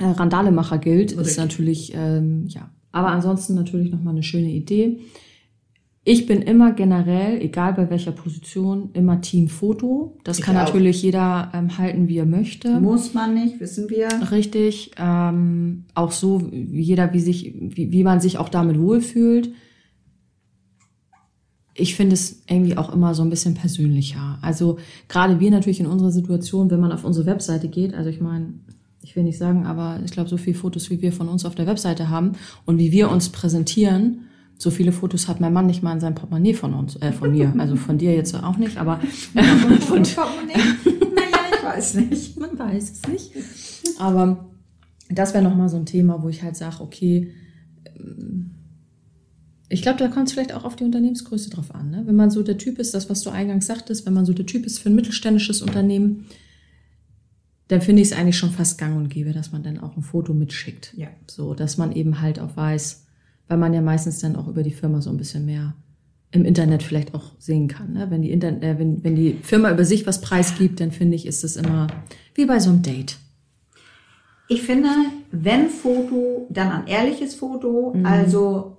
äh, 0.00 0.06
Randalemacher 0.06 0.78
gilt, 0.78 1.12
ist 1.12 1.18
Richtig. 1.20 1.36
natürlich, 1.36 1.92
ähm, 1.94 2.46
ja. 2.48 2.68
Aber 2.90 3.08
ansonsten 3.08 3.54
natürlich 3.54 3.92
nochmal 3.92 4.14
eine 4.14 4.24
schöne 4.24 4.50
Idee. 4.50 4.98
Ich 6.02 6.26
bin 6.26 6.42
immer 6.42 6.72
generell, 6.72 7.40
egal 7.40 7.74
bei 7.74 7.88
welcher 7.88 8.12
Position, 8.12 8.90
immer 8.94 9.20
Teamfoto. 9.20 10.18
Das 10.24 10.40
Ich 10.40 10.44
kann 10.44 10.56
auch. 10.56 10.64
natürlich 10.64 11.00
jeder 11.00 11.52
ähm, 11.54 11.78
halten, 11.78 12.08
wie 12.08 12.16
er 12.16 12.26
möchte. 12.26 12.80
Muss 12.80 13.14
man 13.14 13.34
nicht, 13.34 13.60
wissen 13.60 13.88
wir. 13.88 14.08
Richtig. 14.32 14.92
Ähm, 14.98 15.84
auch 15.94 16.10
so, 16.10 16.42
wie 16.50 16.82
jeder, 16.82 17.12
wie 17.12 17.20
sich, 17.20 17.54
wie, 17.60 17.92
wie 17.92 18.02
man 18.02 18.20
sich 18.20 18.38
auch 18.38 18.48
damit 18.48 18.80
wohlfühlt. 18.80 19.52
Ich 21.80 21.94
finde 21.94 22.14
es 22.14 22.42
irgendwie 22.48 22.76
auch 22.76 22.92
immer 22.92 23.14
so 23.14 23.22
ein 23.22 23.30
bisschen 23.30 23.54
persönlicher. 23.54 24.38
Also 24.42 24.78
gerade 25.08 25.38
wir 25.38 25.50
natürlich 25.50 25.80
in 25.80 25.86
unserer 25.86 26.10
Situation, 26.10 26.70
wenn 26.70 26.80
man 26.80 26.92
auf 26.92 27.04
unsere 27.04 27.26
Webseite 27.26 27.68
geht, 27.68 27.94
also 27.94 28.10
ich 28.10 28.20
meine, 28.20 28.54
ich 29.00 29.14
will 29.14 29.22
nicht 29.22 29.38
sagen, 29.38 29.64
aber 29.64 30.00
ich 30.04 30.10
glaube, 30.10 30.28
so 30.28 30.36
viele 30.36 30.58
Fotos, 30.58 30.90
wie 30.90 31.00
wir 31.00 31.12
von 31.12 31.28
uns 31.28 31.44
auf 31.44 31.54
der 31.54 31.66
Webseite 31.66 32.08
haben 32.08 32.32
und 32.66 32.78
wie 32.78 32.92
wir 32.92 33.10
uns 33.10 33.28
präsentieren, 33.30 34.22
so 34.58 34.70
viele 34.70 34.90
Fotos 34.90 35.28
hat 35.28 35.40
mein 35.40 35.52
Mann 35.52 35.66
nicht 35.66 35.84
mal 35.84 35.92
in 35.92 36.00
seinem 36.00 36.16
Portemonnaie 36.16 36.52
von 36.52 36.74
uns, 36.74 36.96
äh, 36.96 37.12
von 37.12 37.30
mir. 37.30 37.54
Also 37.58 37.76
von 37.76 37.96
dir 37.96 38.12
jetzt 38.14 38.34
auch 38.34 38.56
nicht, 38.56 38.76
aber 38.76 39.00
von, 39.80 40.02
naja, 40.02 40.64
ich 41.52 41.64
weiß 41.64 41.94
nicht. 41.94 42.38
man 42.38 42.58
weiß 42.58 42.90
es 42.90 43.08
nicht. 43.08 43.30
Aber 44.00 44.46
das 45.08 45.32
wäre 45.32 45.44
nochmal 45.44 45.68
so 45.68 45.76
ein 45.76 45.86
Thema, 45.86 46.22
wo 46.22 46.28
ich 46.28 46.42
halt 46.42 46.56
sage, 46.56 46.80
okay, 46.80 47.32
ähm, 47.96 48.50
ich 49.68 49.82
glaube, 49.82 49.98
da 49.98 50.08
kommt 50.08 50.28
es 50.28 50.32
vielleicht 50.32 50.54
auch 50.54 50.64
auf 50.64 50.76
die 50.76 50.84
Unternehmensgröße 50.84 51.50
drauf 51.50 51.74
an. 51.74 51.90
Ne? 51.90 52.02
Wenn 52.06 52.16
man 52.16 52.30
so 52.30 52.42
der 52.42 52.56
Typ 52.58 52.78
ist, 52.78 52.94
das, 52.94 53.10
was 53.10 53.22
du 53.22 53.30
eingangs 53.30 53.66
sagtest, 53.66 54.06
wenn 54.06 54.14
man 54.14 54.24
so 54.24 54.32
der 54.32 54.46
Typ 54.46 54.64
ist 54.64 54.78
für 54.78 54.88
ein 54.88 54.94
mittelständisches 54.94 55.60
Unternehmen, 55.62 56.26
dann 57.68 57.82
finde 57.82 58.00
ich 58.00 58.08
es 58.08 58.16
eigentlich 58.16 58.38
schon 58.38 58.50
fast 58.50 58.78
gang 58.78 58.96
und 58.96 59.10
gäbe, 59.10 59.32
dass 59.32 59.52
man 59.52 59.62
dann 59.62 59.78
auch 59.78 59.94
ein 59.96 60.02
Foto 60.02 60.32
mitschickt. 60.32 60.94
Ja. 60.96 61.08
So, 61.26 61.52
dass 61.52 61.76
man 61.76 61.92
eben 61.92 62.22
halt 62.22 62.40
auch 62.40 62.56
weiß, 62.56 63.04
weil 63.46 63.58
man 63.58 63.74
ja 63.74 63.82
meistens 63.82 64.20
dann 64.20 64.36
auch 64.36 64.48
über 64.48 64.62
die 64.62 64.70
Firma 64.70 65.02
so 65.02 65.10
ein 65.10 65.18
bisschen 65.18 65.44
mehr 65.44 65.74
im 66.30 66.44
Internet 66.46 66.82
vielleicht 66.82 67.14
auch 67.14 67.32
sehen 67.38 67.68
kann. 67.68 67.92
Ne? 67.92 68.10
Wenn, 68.10 68.22
die 68.22 68.30
Internet, 68.30 68.62
äh, 68.62 68.78
wenn, 68.78 69.04
wenn 69.04 69.16
die 69.16 69.38
Firma 69.42 69.70
über 69.70 69.84
sich 69.84 70.06
was 70.06 70.22
preisgibt, 70.22 70.80
dann 70.80 70.92
finde 70.92 71.16
ich, 71.16 71.26
ist 71.26 71.44
es 71.44 71.56
immer 71.56 71.88
wie 72.34 72.46
bei 72.46 72.58
so 72.58 72.70
einem 72.70 72.82
Date. 72.82 73.18
Ich 74.48 74.62
finde, 74.62 74.88
wenn 75.30 75.68
Foto, 75.68 76.46
dann 76.50 76.72
ein 76.72 76.86
ehrliches 76.86 77.34
Foto, 77.34 77.92
Mhm. 77.94 78.06
also 78.06 78.77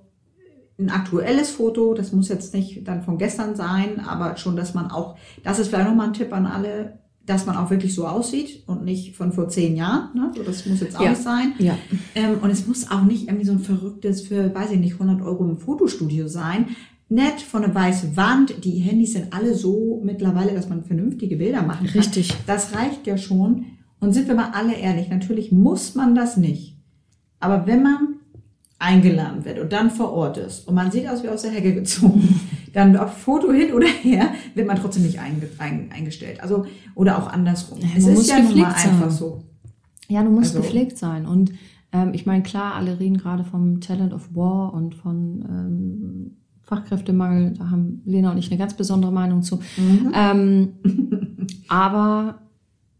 ein 0.79 0.89
aktuelles 0.89 1.49
Foto, 1.51 1.93
das 1.93 2.11
muss 2.13 2.29
jetzt 2.29 2.53
nicht 2.53 2.87
dann 2.87 3.03
von 3.03 3.17
gestern 3.17 3.55
sein, 3.55 3.99
aber 3.99 4.37
schon, 4.37 4.55
dass 4.55 4.73
man 4.73 4.91
auch, 4.91 5.17
das 5.43 5.59
ist 5.59 5.67
vielleicht 5.67 5.87
nochmal 5.89 6.07
ein 6.07 6.13
Tipp 6.13 6.31
an 6.33 6.45
alle, 6.45 6.99
dass 7.25 7.45
man 7.45 7.57
auch 7.57 7.69
wirklich 7.69 7.93
so 7.93 8.07
aussieht 8.07 8.63
und 8.65 8.83
nicht 8.85 9.15
von 9.15 9.31
vor 9.33 9.49
zehn 9.49 9.75
Jahren. 9.75 10.09
Ne? 10.15 10.31
So, 10.35 10.41
das 10.41 10.65
muss 10.65 10.79
jetzt 10.79 10.97
auch 10.97 11.01
Ja. 11.03 11.09
nicht 11.11 11.21
sein. 11.21 11.53
Ja. 11.59 11.77
Ähm, 12.15 12.37
und 12.41 12.49
es 12.49 12.65
muss 12.65 12.89
auch 12.89 13.03
nicht 13.03 13.27
irgendwie 13.27 13.45
so 13.45 13.51
ein 13.51 13.59
verrücktes 13.59 14.21
für, 14.21 14.53
weiß 14.55 14.71
ich 14.71 14.79
nicht, 14.79 14.93
100 14.93 15.21
Euro 15.21 15.43
im 15.45 15.57
Fotostudio 15.57 16.27
sein. 16.27 16.67
Nett, 17.09 17.41
von 17.41 17.63
einer 17.63 17.73
weißen 17.75 18.15
Wand. 18.17 18.63
Die 18.63 18.79
Handys 18.79 19.13
sind 19.13 19.33
alle 19.33 19.53
so 19.55 20.01
mittlerweile, 20.03 20.53
dass 20.53 20.69
man 20.69 20.83
vernünftige 20.85 21.37
Bilder 21.37 21.61
machen 21.61 21.87
kann. 21.87 21.97
Richtig. 21.99 22.33
Das 22.47 22.73
reicht 22.75 23.05
ja 23.05 23.17
schon. 23.17 23.65
Und 23.99 24.13
sind 24.13 24.27
wir 24.27 24.35
mal 24.35 24.51
alle 24.53 24.75
ehrlich, 24.75 25.09
natürlich 25.09 25.51
muss 25.51 25.93
man 25.95 26.15
das 26.15 26.37
nicht. 26.37 26.77
Aber 27.39 27.67
wenn 27.67 27.83
man 27.83 28.18
eingeladen 28.79 29.43
wird 29.45 29.59
und 29.59 29.71
dann 29.73 29.91
vor 29.91 30.13
Ort 30.13 30.37
ist 30.37 30.67
und 30.67 30.73
man 30.73 30.89
sieht 30.89 31.07
aus 31.07 31.21
wie 31.23 31.27
aus 31.29 31.41
der 31.41 31.51
Hecke 31.51 31.73
gezogen, 31.73 32.39
dann 32.73 32.95
ob 32.97 33.09
Foto 33.09 33.51
hin 33.51 33.73
oder 33.73 33.87
her, 33.87 34.29
wird 34.55 34.67
man 34.67 34.77
trotzdem 34.77 35.03
nicht 35.03 35.19
einge 35.19 35.47
ein 35.57 35.89
eingestellt. 35.93 36.41
Also, 36.41 36.65
oder 36.95 37.17
auch 37.17 37.27
andersrum. 37.27 37.79
Ja, 37.79 37.87
es 37.97 38.07
ist 38.07 38.29
ja 38.29 38.39
nun 38.39 38.57
mal 38.59 38.73
einfach 38.73 39.11
so. 39.11 39.43
Ja, 40.07 40.23
du 40.23 40.29
musst 40.29 40.55
Also- 40.55 40.61
gepflegt 40.61 40.97
sein. 40.97 41.25
Und 41.25 41.51
ähm, 41.91 42.13
ich 42.13 42.25
meine, 42.25 42.43
klar, 42.43 42.75
alle 42.75 42.99
reden 42.99 43.17
gerade 43.17 43.43
vom 43.43 43.81
Talent 43.81 44.13
of 44.13 44.33
War 44.35 44.73
und 44.73 44.95
von 44.95 45.45
ähm, 45.49 46.37
Fachkräftemangel. 46.61 47.55
Da 47.57 47.69
haben 47.69 48.01
Lena 48.05 48.31
und 48.31 48.37
ich 48.37 48.49
eine 48.49 48.59
ganz 48.59 48.75
besondere 48.75 49.11
Meinung 49.11 49.41
zu. 49.41 49.59
Ähm, 50.13 50.69
aber 51.67 52.41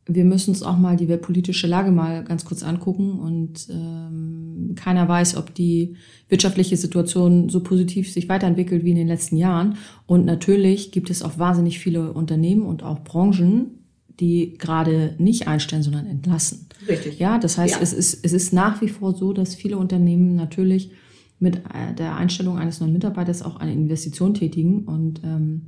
wir 0.10 0.26
müssen 0.26 0.52
uns 0.52 0.64
auch 0.64 0.78
mal 0.78 0.98
die 0.98 1.08
weltpolitische 1.08 1.68
Lage 1.68 1.92
mal 1.92 2.24
ganz 2.24 2.44
kurz 2.44 2.64
angucken 2.64 3.20
und 3.20 3.68
ähm, 3.70 4.74
keiner 4.76 5.08
weiß, 5.08 5.38
ob 5.38 5.54
die 5.54 5.96
wirtschaftliche 6.28 6.78
Situation 6.78 7.50
so 7.50 7.62
positiv 7.62 8.12
sich 8.12 8.28
weiterentwickelt 8.28 8.84
wie 8.84 8.92
in 8.92 8.98
den 8.98 9.08
letzten 9.08 9.38
Jahren. 9.38 9.78
Und 10.08 10.26
natürlich 10.26 10.92
gibt 10.92 11.10
es 11.10 11.22
auch 11.22 11.38
wahnsinnig 11.38 11.80
viele 11.80 12.14
Unternehmen 12.14 12.64
und 12.64 12.84
auch 12.84 13.04
Branchen, 13.04 13.80
die 14.20 14.56
gerade 14.58 15.16
nicht 15.18 15.48
einstellen, 15.48 15.84
sondern 15.84 16.06
entlassen. 16.08 16.68
Richtig. 16.88 17.20
Ja, 17.20 17.38
das 17.38 17.58
heißt, 17.58 17.76
Ja. 17.76 17.82
Es, 17.82 17.94
ist, 17.94 18.26
es 18.26 18.34
ist 18.34 18.52
nach 18.52 18.82
wie 18.82 18.90
vor 18.90 19.16
so, 19.16 19.32
dass 19.32 19.56
viele 19.56 19.78
Unternehmen 19.78 20.36
natürlich 20.36 20.92
mit 21.40 21.62
der 21.98 22.18
Einstellung 22.18 22.58
eines 22.58 22.82
neuen 22.82 22.92
Mitarbeiters 22.92 23.44
auch 23.44 23.58
eine 23.58 23.72
Investition 23.72 24.34
tätigen. 24.34 24.84
Und 24.84 25.22
ähm, 25.24 25.68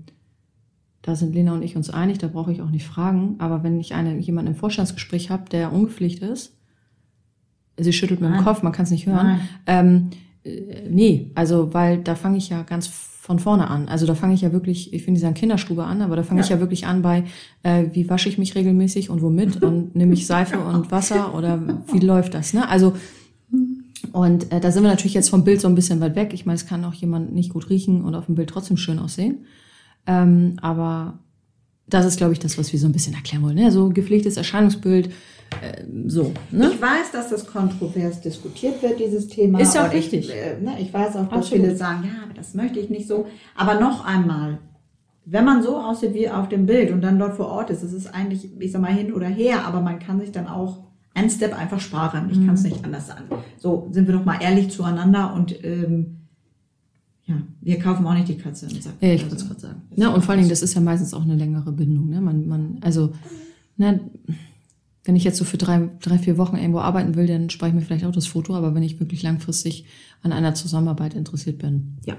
da 1.02 1.16
sind 1.16 1.34
Lena 1.34 1.54
und 1.54 1.64
ich 1.64 1.76
uns 1.76 1.90
einig, 1.90 2.20
da 2.20 2.28
brauche 2.28 2.52
ich 2.52 2.62
auch 2.62 2.70
nicht 2.70 2.86
fragen. 2.86 3.36
Aber 3.40 3.64
wenn 3.64 3.80
ich 3.80 3.94
eine, 3.94 4.18
jemanden 4.20 4.52
im 4.52 4.58
Vorstandsgespräch 4.58 5.30
habe, 5.30 5.50
der 5.50 5.74
ungepflegt 5.74 6.22
ist, 6.22 6.54
sie 7.78 7.94
schüttelt 7.94 8.22
mit 8.22 8.30
dem 8.30 8.36
Nein. 8.36 8.44
Kopf, 8.44 8.62
man 8.62 8.72
kann 8.72 8.84
es 8.84 8.92
nicht 8.92 9.08
hören. 9.08 9.28
Nein. 9.28 9.40
Ähm, 9.66 10.10
äh, 10.44 10.90
nee, 10.90 11.32
also 11.36 11.74
weil 11.74 12.00
da 12.00 12.16
fange 12.16 12.38
ich 12.38 12.50
ja 12.50 12.62
ganz 12.64 12.88
von 12.88 13.40
vorne 13.40 13.70
an. 13.70 13.88
Also 13.88 14.06
da 14.06 14.16
fange 14.16 14.34
ich 14.34 14.42
ja 14.42 14.52
wirklich, 14.52 14.94
ich 14.94 15.04
finde, 15.04 15.20
die 15.20 15.22
sagen 15.22 15.36
Kinderstube 15.36 15.84
an, 15.84 16.02
aber 16.02 16.16
da 16.16 16.24
fange 16.24 16.42
ich 16.42 16.50
Ja. 16.50 16.56
ja 16.56 16.60
wirklich 16.60 16.86
an 16.88 17.02
bei, 17.02 17.24
äh, 17.64 17.86
wie 17.94 18.10
wasche 18.10 18.30
ich 18.30 18.38
mich 18.38 18.56
regelmäßig 18.56 19.10
und 19.10 19.22
womit 19.22 19.62
und 19.62 19.96
nehme 19.96 20.14
ich 20.14 20.26
Seife 20.28 20.60
und 20.60 20.92
Wasser 20.92 21.36
oder 21.36 21.62
wie 21.92 22.00
läuft 22.00 22.34
das? 22.34 22.54
Ne? 22.54 22.68
Also 22.68 22.94
und 24.12 24.52
äh, 24.52 24.60
da 24.60 24.72
sind 24.72 24.84
wir 24.84 24.90
natürlich 24.90 25.14
jetzt 25.14 25.30
vom 25.30 25.44
Bild 25.44 25.62
so 25.62 25.68
ein 25.68 25.76
bisschen 25.76 26.00
weit 26.02 26.16
weg. 26.16 26.32
Ich 26.34 26.46
meine, 26.46 26.56
es 26.56 26.66
kann 26.66 26.84
auch 26.84 26.94
jemand 26.94 27.34
nicht 27.34 27.52
gut 27.52 27.70
riechen 27.70 28.02
und 28.02 28.16
auf 28.16 28.26
dem 28.26 28.36
Bild 28.36 28.50
trotzdem 28.50 28.78
schön 28.78 29.00
aussehen. 29.00 29.46
Ähm, 30.08 30.58
aber 30.62 31.20
das 31.88 32.06
ist, 32.06 32.18
glaube 32.18 32.34
ich, 32.34 32.40
das, 32.40 32.58
was 32.58 32.72
wir 32.72 32.80
so 32.80 32.88
ein 32.88 32.92
bisschen 32.94 33.14
erklären 33.14 33.44
wollen. 33.44 33.56
Ne? 33.56 33.72
So 33.72 33.90
gepflegtes 33.90 34.38
Erscheinungsbild, 34.38 35.08
äh, 35.62 35.84
so. 36.08 36.32
Ne? 36.52 36.72
Ich 36.74 36.82
weiß, 36.82 37.12
dass 37.12 37.30
das 37.30 37.46
kontrovers 37.46 38.22
diskutiert 38.22 38.82
wird, 38.82 39.00
dieses 39.00 39.28
Thema. 39.28 39.60
Ist 39.60 39.76
ja 39.76 39.82
auch 39.86 39.92
Und 39.92 39.98
ich, 39.98 40.12
richtig. 40.12 40.32
äh, 40.34 40.60
ne, 40.62 40.78
ich 40.80 40.94
weiß 40.94 41.16
auch, 41.18 41.28
dass 41.28 41.40
Absolut. 41.40 41.66
viele 41.66 41.76
sagen, 41.76 42.04
ja, 42.06 42.24
aber 42.24 42.34
das 42.34 42.54
möchte 42.54 42.80
ich 42.80 42.90
nicht 42.90 43.08
so. 43.08 43.28
Aber 43.56 43.80
noch 43.80 44.06
einmal, 44.06 44.60
wenn 45.26 45.44
man 45.46 45.62
so 45.62 45.78
aussieht 45.78 46.14
wie 46.14 46.30
auf 46.30 46.48
dem 46.50 46.66
Bild 46.66 46.92
und 46.92 47.02
dann 47.02 47.20
dort 47.20 47.36
vor 47.36 47.48
Ort 47.48 47.70
ist, 47.70 47.84
es 47.84 47.94
ist 47.94 48.08
eigentlich, 48.08 48.50
ich 48.60 48.72
sag 48.72 48.82
mal, 48.82 48.92
hin 48.94 49.14
oder 49.14 49.28
her, 49.28 49.66
aber 49.66 49.82
man 49.82 50.00
kann 50.00 50.20
sich 50.20 50.32
dann 50.32 50.48
auch 50.48 50.80
ein 51.14 51.30
Step 51.30 51.58
einfach 51.58 51.80
sparen. 51.82 52.30
Ich 52.32 52.38
Mhm. 52.40 52.46
kann 52.46 52.56
es 52.56 52.64
nicht 52.64 52.84
anders 52.86 53.08
sagen. 53.08 53.26
So, 53.58 53.90
sind 53.92 54.08
wir 54.08 54.14
doch 54.16 54.24
mal 54.26 54.42
ehrlich 54.42 54.70
zueinander 54.72 55.34
und 55.34 55.64
ähm, 55.64 56.21
ja, 57.32 57.42
wir 57.62 57.80
kaufen 57.80 58.06
auch 58.06 58.14
nicht 58.14 58.28
die 58.28 58.38
Katze 58.38 58.68
im 58.68 58.82
Sack. 58.82 58.94
Ja, 59.02 59.14
ich 59.14 59.22
wollte 59.22 59.36
es 59.36 59.48
gerade 59.48 59.60
sagen. 59.60 59.82
Ne, 59.96 60.10
und 60.12 60.22
vor 60.22 60.32
allen 60.32 60.40
Dingen, 60.40 60.50
das 60.50 60.62
ist 60.62 60.74
ja 60.74 60.82
meistens 60.82 61.14
auch 61.14 61.24
eine 61.24 61.36
längere 61.36 61.72
Bindung. 61.72 62.10
Ne? 62.10 62.22
Man, 62.22 62.48
man, 62.48 62.78
also, 62.82 63.14
ne, 63.78 64.02
wenn 65.04 65.16
ich 65.16 65.24
jetzt 65.24 65.38
so 65.38 65.46
für 65.46 65.58
drei, 65.58 65.90
drei, 66.02 66.18
vier 66.18 66.38
Wochen 66.38 66.58
irgendwo 66.58 66.80
arbeiten 66.80 67.16
will, 67.16 67.28
dann 67.28 67.50
spare 67.50 67.70
ich 67.70 67.76
mir 67.76 67.82
vielleicht 67.82 68.06
auch 68.06 68.12
das 68.12 68.28
Foto, 68.28 68.56
aber 68.56 68.76
wenn 68.76 68.84
ich 68.84 69.00
wirklich 69.00 69.24
langfristig 69.24 69.86
an 70.22 70.32
einer 70.32 70.54
Zusammenarbeit 70.54 71.14
interessiert 71.14 71.58
bin, 71.58 71.98
ja. 72.06 72.16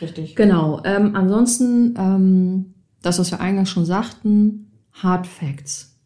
Richtig. 0.00 0.34
Genau. 0.34 0.82
Ähm, 0.84 1.14
ansonsten, 1.14 1.94
ähm, 1.96 2.74
das, 3.00 3.18
was 3.18 3.30
wir 3.30 3.40
eingangs 3.40 3.70
schon 3.70 3.86
sagten, 3.86 4.72
Hard 4.92 5.26
Facts. 5.26 5.96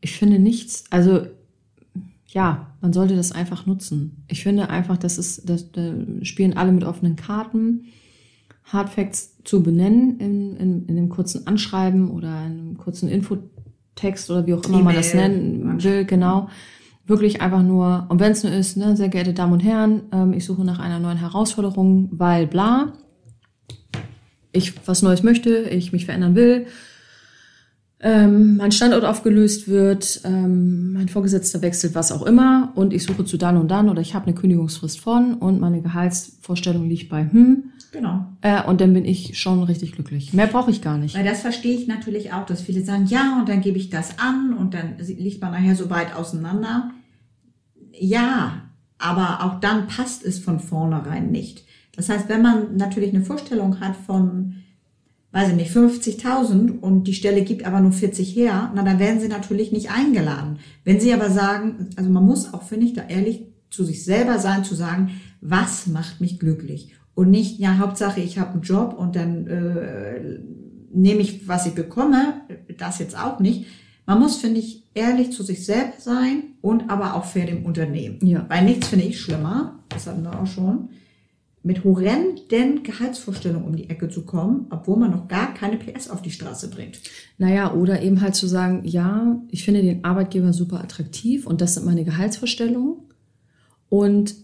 Ich 0.00 0.12
finde 0.12 0.38
nichts, 0.38 0.84
also 0.90 1.26
ja, 2.32 2.74
man 2.80 2.92
sollte 2.92 3.16
das 3.16 3.32
einfach 3.32 3.66
nutzen. 3.66 4.24
Ich 4.28 4.42
finde 4.42 4.70
einfach, 4.70 4.96
das 4.96 5.18
ist, 5.18 5.48
das, 5.48 5.72
da 5.72 5.94
spielen 6.22 6.56
alle 6.56 6.70
mit 6.72 6.84
offenen 6.84 7.16
Karten. 7.16 7.86
Hard 8.64 8.88
Facts 8.88 9.36
zu 9.42 9.64
benennen 9.64 10.20
in, 10.20 10.56
in, 10.56 10.86
in 10.86 10.96
einem 10.96 11.08
kurzen 11.08 11.48
Anschreiben 11.48 12.08
oder 12.08 12.28
in 12.46 12.52
einem 12.52 12.78
kurzen 12.78 13.08
Info, 13.08 13.38
Text 13.96 14.30
oder 14.30 14.46
wie 14.46 14.54
auch 14.54 14.64
immer 14.64 14.80
man 14.80 14.94
das 14.94 15.12
nennen 15.12 15.82
will, 15.82 16.04
genau. 16.04 16.48
Wirklich 17.04 17.42
einfach 17.42 17.62
nur, 17.62 18.06
und 18.08 18.20
wenn 18.20 18.30
es 18.32 18.44
nur 18.44 18.52
ist, 18.52 18.76
ne, 18.76 18.96
sehr 18.96 19.08
geehrte 19.08 19.34
Damen 19.34 19.52
und 19.52 19.60
Herren, 19.60 20.02
ähm, 20.12 20.32
ich 20.32 20.44
suche 20.44 20.64
nach 20.64 20.78
einer 20.78 21.00
neuen 21.00 21.18
Herausforderung, 21.18 22.08
weil 22.12 22.46
bla, 22.46 22.92
ich 24.52 24.74
was 24.86 25.02
Neues 25.02 25.24
möchte, 25.24 25.50
ich 25.50 25.92
mich 25.92 26.06
verändern 26.06 26.36
will, 26.36 26.66
ähm, 28.02 28.56
mein 28.56 28.72
Standort 28.72 29.04
aufgelöst 29.04 29.68
wird, 29.68 30.22
ähm, 30.24 30.94
mein 30.94 31.08
Vorgesetzter 31.08 31.60
wechselt, 31.60 31.94
was 31.94 32.12
auch 32.12 32.24
immer, 32.24 32.72
und 32.74 32.94
ich 32.94 33.04
suche 33.04 33.24
zu 33.24 33.36
dann 33.36 33.58
und 33.58 33.70
dann 33.70 33.88
oder 33.88 34.00
ich 34.00 34.14
habe 34.14 34.26
eine 34.26 34.34
Kündigungsfrist 34.34 34.98
von 35.00 35.34
und 35.34 35.60
meine 35.60 35.82
Gehaltsvorstellung 35.82 36.88
liegt 36.88 37.10
bei 37.10 37.28
hm. 37.30 37.64
Genau. 37.92 38.24
Äh, 38.40 38.62
und 38.62 38.80
dann 38.80 38.92
bin 38.92 39.04
ich 39.04 39.38
schon 39.38 39.62
richtig 39.64 39.92
glücklich. 39.92 40.32
Mehr 40.32 40.46
brauche 40.46 40.70
ich 40.70 40.80
gar 40.80 40.96
nicht. 40.96 41.16
Weil 41.16 41.24
das 41.24 41.40
verstehe 41.40 41.76
ich 41.76 41.88
natürlich 41.88 42.32
auch, 42.32 42.46
dass 42.46 42.62
viele 42.62 42.84
sagen, 42.84 43.06
ja, 43.06 43.38
und 43.40 43.48
dann 43.48 43.60
gebe 43.60 43.78
ich 43.78 43.90
das 43.90 44.18
an 44.18 44.54
und 44.56 44.74
dann 44.74 44.98
liegt 44.98 45.42
man 45.42 45.50
nachher 45.50 45.74
so 45.74 45.90
weit 45.90 46.14
auseinander. 46.14 46.92
Ja, 47.92 48.62
aber 48.98 49.44
auch 49.44 49.60
dann 49.60 49.88
passt 49.88 50.24
es 50.24 50.38
von 50.38 50.60
vornherein 50.60 51.30
nicht. 51.32 51.64
Das 51.96 52.08
heißt, 52.08 52.28
wenn 52.28 52.42
man 52.42 52.76
natürlich 52.76 53.12
eine 53.12 53.24
Vorstellung 53.24 53.80
hat 53.80 53.96
von 53.96 54.54
weiß 55.32 55.50
ich 55.50 55.54
nicht, 55.54 55.70
50.000 55.70 56.80
und 56.80 57.04
die 57.04 57.14
Stelle 57.14 57.42
gibt 57.42 57.64
aber 57.64 57.80
nur 57.80 57.92
40 57.92 58.34
her, 58.34 58.72
na, 58.74 58.82
dann 58.82 58.98
werden 58.98 59.20
sie 59.20 59.28
natürlich 59.28 59.70
nicht 59.70 59.90
eingeladen. 59.90 60.58
Wenn 60.84 61.00
sie 61.00 61.14
aber 61.14 61.30
sagen, 61.30 61.90
also 61.96 62.10
man 62.10 62.26
muss 62.26 62.52
auch, 62.52 62.62
finde 62.62 62.86
ich, 62.86 62.94
da 62.94 63.02
ehrlich 63.06 63.46
zu 63.70 63.84
sich 63.84 64.04
selber 64.04 64.38
sein, 64.38 64.64
zu 64.64 64.74
sagen, 64.74 65.12
was 65.40 65.86
macht 65.86 66.20
mich 66.20 66.38
glücklich? 66.40 66.94
Und 67.14 67.30
nicht, 67.30 67.60
ja, 67.60 67.78
Hauptsache, 67.78 68.20
ich 68.20 68.38
habe 68.38 68.54
einen 68.54 68.62
Job 68.62 68.94
und 68.98 69.14
dann 69.14 69.46
äh, 69.46 70.40
nehme 70.92 71.20
ich, 71.20 71.46
was 71.46 71.66
ich 71.66 71.74
bekomme, 71.74 72.40
das 72.78 72.98
jetzt 72.98 73.16
auch 73.16 73.38
nicht. 73.38 73.66
Man 74.06 74.18
muss, 74.18 74.36
finde 74.38 74.58
ich, 74.58 74.84
ehrlich 74.94 75.32
zu 75.32 75.44
sich 75.44 75.64
selber 75.64 75.92
sein 75.98 76.54
und 76.60 76.90
aber 76.90 77.14
auch 77.14 77.24
fair 77.24 77.46
dem 77.46 77.64
Unternehmen. 77.64 78.18
Ja. 78.26 78.44
Weil 78.48 78.64
nichts 78.64 78.88
finde 78.88 79.04
ich 79.04 79.20
schlimmer, 79.20 79.78
das 79.88 80.06
hatten 80.06 80.22
wir 80.22 80.40
auch 80.40 80.46
schon, 80.46 80.88
mit 81.62 81.84
horrenden 81.84 82.82
Gehaltsvorstellungen 82.82 83.66
um 83.66 83.76
die 83.76 83.90
Ecke 83.90 84.08
zu 84.08 84.24
kommen, 84.24 84.66
obwohl 84.70 84.96
man 84.96 85.10
noch 85.10 85.28
gar 85.28 85.52
keine 85.52 85.76
PS 85.76 86.08
auf 86.08 86.22
die 86.22 86.30
Straße 86.30 86.70
bringt. 86.70 87.00
Naja, 87.36 87.74
oder 87.74 88.00
eben 88.00 88.22
halt 88.22 88.34
zu 88.34 88.46
sagen, 88.46 88.82
ja, 88.84 89.40
ich 89.48 89.64
finde 89.64 89.82
den 89.82 90.04
Arbeitgeber 90.04 90.52
super 90.54 90.80
attraktiv 90.80 91.46
und 91.46 91.60
das 91.60 91.74
sind 91.74 91.84
meine 91.84 92.04
Gehaltsvorstellungen. 92.04 92.96
Und 93.90 94.36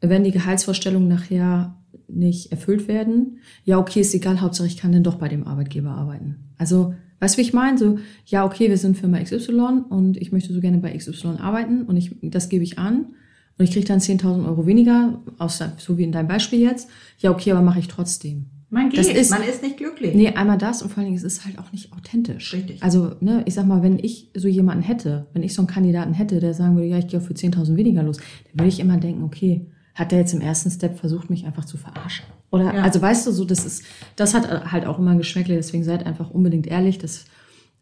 wenn 0.00 0.24
die 0.24 0.30
Gehaltsvorstellungen 0.30 1.08
nachher 1.08 1.76
nicht 2.08 2.52
erfüllt 2.52 2.88
werden, 2.88 3.38
ja, 3.64 3.78
okay, 3.78 4.00
ist 4.00 4.14
egal, 4.14 4.42
Hauptsache 4.42 4.66
ich 4.66 4.76
kann 4.76 4.92
dann 4.92 5.02
doch 5.02 5.16
bei 5.16 5.28
dem 5.28 5.46
Arbeitgeber 5.46 5.90
arbeiten. 5.90 6.36
Also, 6.58 6.94
weißt 7.20 7.36
du, 7.36 7.38
wie 7.38 7.42
ich 7.42 7.54
meine? 7.54 7.78
So, 7.78 7.98
ja, 8.26 8.44
okay, 8.44 8.68
wir 8.68 8.76
sind 8.76 8.98
Firma 8.98 9.18
XY 9.18 9.84
und 9.88 10.18
ich 10.18 10.30
möchte 10.30 10.52
so 10.52 10.60
gerne 10.60 10.78
bei 10.78 10.94
XY 10.94 11.38
arbeiten 11.38 11.84
und 11.84 11.96
ich, 11.96 12.14
das 12.20 12.50
gebe 12.50 12.64
ich 12.64 12.78
an 12.78 13.14
und 13.58 13.64
ich 13.64 13.72
kriege 13.72 13.86
dann 13.86 13.98
10.000 13.98 14.46
Euro 14.46 14.66
weniger, 14.66 15.20
außer, 15.38 15.72
so 15.78 15.98
wie 15.98 16.04
in 16.04 16.12
deinem 16.12 16.28
Beispiel 16.28 16.60
jetzt. 16.60 16.88
Ja, 17.18 17.30
okay, 17.32 17.50
aber 17.52 17.62
mache 17.62 17.80
ich 17.80 17.88
trotzdem. 17.88 18.46
Man 18.70 18.90
geht, 18.90 19.00
ist- 19.06 19.30
man 19.30 19.42
ist 19.42 19.62
nicht 19.62 19.78
glücklich. 19.78 20.14
Nee, 20.14 20.28
einmal 20.28 20.58
das 20.58 20.82
und 20.82 20.90
vor 20.90 20.98
allen 20.98 21.06
Dingen, 21.06 21.16
es 21.16 21.24
ist 21.24 21.44
halt 21.46 21.58
auch 21.58 21.72
nicht 21.72 21.92
authentisch. 21.92 22.52
Richtig. 22.52 22.82
Also, 22.82 23.12
ne, 23.20 23.42
ich 23.46 23.54
sag 23.54 23.66
mal, 23.66 23.82
wenn 23.82 23.98
ich 23.98 24.30
so 24.36 24.46
jemanden 24.46 24.82
hätte, 24.82 25.26
wenn 25.32 25.42
ich 25.42 25.54
so 25.54 25.62
einen 25.62 25.68
Kandidaten 25.68 26.12
hätte, 26.12 26.38
der 26.38 26.52
sagen 26.54 26.76
würde, 26.76 26.86
ja, 26.88 26.98
ich 26.98 27.08
gehe 27.08 27.18
auch 27.18 27.24
für 27.24 27.32
10.000 27.34 27.76
weniger 27.76 28.02
los, 28.02 28.18
dann 28.18 28.60
würde 28.60 28.68
ich 28.68 28.78
immer 28.78 28.98
denken, 28.98 29.22
okay, 29.24 29.66
hat 29.94 30.12
der 30.12 30.18
jetzt 30.20 30.34
im 30.34 30.42
ersten 30.42 30.70
Step 30.70 30.98
versucht, 30.98 31.30
mich 31.30 31.46
einfach 31.46 31.64
zu 31.64 31.78
verarschen? 31.78 32.26
Oder, 32.50 32.74
Ja. 32.74 32.82
also 32.82 33.00
weißt 33.02 33.26
du, 33.26 33.32
so, 33.32 33.44
das 33.46 33.64
ist, 33.64 33.82
das 34.16 34.34
hat 34.34 34.70
halt 34.70 34.84
auch 34.86 34.98
immer 34.98 35.10
ein 35.12 35.18
Geschmäckle, 35.18 35.54
deswegen 35.56 35.82
seid 35.82 36.04
einfach 36.06 36.30
unbedingt 36.30 36.66
ehrlich. 36.66 36.98
Das 36.98 37.24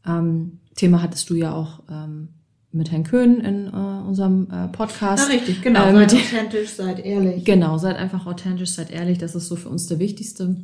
ähm, 0.07 0.61
Thema 0.77 1.03
hattest 1.03 1.29
du 1.31 1.35
ja 1.35 1.53
auch 1.53 1.83
ähm, 1.91 2.29
mit 2.77 2.93
Herrn 2.93 3.05
Köhn 3.05 3.41
in 3.41 3.67
äh, 3.67 3.71
unserem 4.07 4.49
äh, 4.51 4.69
Podcast. 4.69 5.27
Na, 5.29 5.35
richtig, 5.35 5.63
genau. 5.63 5.87
Äh, 5.87 6.09
seid 6.09 6.15
authentisch, 6.15 6.71
seid 6.71 7.05
ehrlich. 7.05 7.45
Genau, 7.45 7.79
seid 7.79 7.97
einfach 7.97 8.27
authentisch, 8.27 8.71
seid 8.71 8.91
ehrlich. 8.91 9.19
Das 9.19 9.35
ist 9.35 9.49
so 9.49 9.57
für 9.57 9.69
uns 9.69 9.87
der 9.87 9.99
wichtigste 9.99 10.57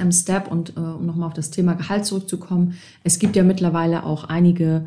ähm, 0.00 0.12
Step. 0.12 0.50
Und 0.50 0.76
äh, 0.76 0.80
um 0.80 1.06
nochmal 1.06 1.28
auf 1.28 1.34
das 1.34 1.50
Thema 1.50 1.74
Gehalt 1.74 2.04
zurückzukommen, 2.04 2.74
es 3.04 3.18
gibt 3.18 3.36
ja 3.36 3.42
mittlerweile 3.42 4.04
auch 4.04 4.24
einige 4.24 4.86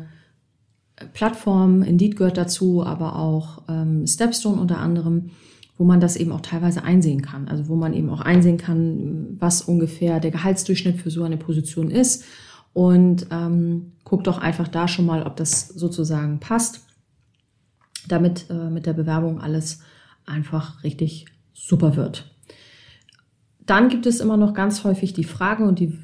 äh, 0.96 1.06
Plattformen, 1.12 1.82
Indeed 1.82 2.16
gehört 2.16 2.36
dazu, 2.36 2.84
aber 2.84 3.16
auch 3.16 3.62
ähm, 3.68 4.06
Stepstone 4.06 4.60
unter 4.60 4.78
anderem, 4.78 5.30
wo 5.78 5.84
man 5.84 6.00
das 6.00 6.16
eben 6.16 6.32
auch 6.32 6.40
teilweise 6.40 6.84
einsehen 6.84 7.22
kann. 7.22 7.48
Also 7.48 7.68
wo 7.68 7.76
man 7.76 7.92
eben 7.92 8.08
auch 8.10 8.20
einsehen 8.20 8.56
kann, 8.56 9.36
was 9.38 9.62
ungefähr 9.62 10.20
der 10.20 10.30
Gehaltsdurchschnitt 10.30 11.00
für 11.00 11.10
so 11.10 11.22
eine 11.22 11.36
Position 11.36 11.90
ist. 11.90 12.24
Und 12.76 13.28
ähm, 13.30 13.92
guckt 14.04 14.26
doch 14.26 14.36
einfach 14.36 14.68
da 14.68 14.86
schon 14.86 15.06
mal, 15.06 15.22
ob 15.22 15.36
das 15.36 15.66
sozusagen 15.66 16.40
passt, 16.40 16.82
damit 18.06 18.50
äh, 18.50 18.68
mit 18.68 18.84
der 18.84 18.92
Bewerbung 18.92 19.40
alles 19.40 19.80
einfach 20.26 20.84
richtig 20.84 21.24
super 21.54 21.96
wird. 21.96 22.30
Dann 23.64 23.88
gibt 23.88 24.04
es 24.04 24.20
immer 24.20 24.36
noch 24.36 24.52
ganz 24.52 24.84
häufig 24.84 25.14
die 25.14 25.24
Frage, 25.24 25.64
und 25.64 25.78
die 25.78 25.98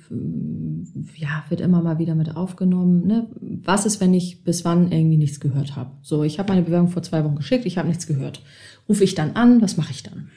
ja, 1.14 1.44
wird 1.50 1.61
immer 1.61 1.82
mal 1.82 1.98
wieder 1.98 2.14
mit 2.14 2.37
aufgenommen, 2.37 3.06
ne? 3.06 3.28
was 3.38 3.85
ist, 3.85 4.00
wenn 4.00 4.14
ich 4.14 4.42
bis 4.42 4.64
wann 4.64 4.90
irgendwie 4.90 5.18
nichts 5.18 5.40
gehört 5.40 5.76
habe? 5.76 5.90
So, 6.00 6.24
ich 6.24 6.38
habe 6.38 6.54
meine 6.54 6.64
Bewerbung 6.64 6.88
vor 6.88 7.02
zwei 7.02 7.22
Wochen 7.22 7.37
geschickt, 7.37 7.66
ich 7.66 7.76
habe 7.76 7.88
nichts 7.88 8.06
gehört. 8.06 8.40
Rufe 8.88 9.04
ich 9.04 9.14
dann 9.14 9.32
an, 9.32 9.61
was 9.61 9.76
mache 9.76 9.90
ich 9.90 10.04
dann? 10.04 10.30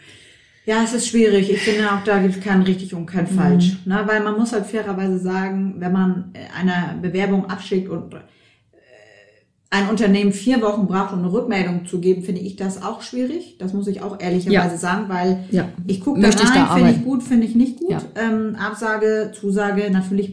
Ja, 0.66 0.84
es 0.84 0.94
ist 0.94 1.08
schwierig. 1.08 1.52
Ich 1.52 1.60
finde 1.62 1.92
auch, 1.92 2.04
da 2.04 2.20
gibt 2.22 2.38
es 2.38 2.42
kein 2.44 2.62
richtig 2.64 2.94
und 2.96 3.06
kein 3.06 3.26
Mhm. 3.26 3.38
falsch. 3.38 3.78
Ne? 3.86 4.02
Weil 4.06 4.24
man 4.24 4.38
muss 4.38 4.52
halt 4.52 4.66
fairerweise 4.66 5.20
sagen, 5.20 5.76
wenn 5.78 5.92
man 5.92 6.32
äh, 6.34 6.40
eine 6.60 7.00
Bewerbung 7.02 7.46
abschickt 7.46 7.88
und 7.90 8.14
äh, 8.16 8.18
ein 9.70 9.90
Unternehmen 9.90 10.32
vier 10.34 10.62
Wochen 10.62 10.88
braucht, 10.88 11.14
um 11.14 11.20
eine 11.20 11.32
Rückmeldung 11.32 11.86
zu 11.86 12.00
geben, 12.00 12.24
finde 12.24 12.42
ich 12.42 12.56
das 12.56 12.82
auch 12.82 13.02
schwierig. 13.02 13.58
Das 13.60 13.74
muss 13.74 13.88
ich 13.88 14.02
auch 14.02 14.20
ehrlicherweise 14.20 14.74
Ja. 14.74 14.78
sagen, 14.78 15.06
weil 15.10 15.44
Ja. 15.52 15.70
ich 15.86 16.00
gucke 16.02 16.20
da 16.22 16.30
rein, 16.30 16.78
finde 16.78 16.92
ich 16.98 17.04
gut, 17.04 17.24
finde 17.24 17.46
ich 17.46 17.56
nicht 17.56 17.78
gut. 17.80 17.92
Ja. 17.92 18.02
Ähm, 18.16 18.56
Absage, 18.56 19.32
Zusage, 19.40 19.90
natürlich 19.92 20.32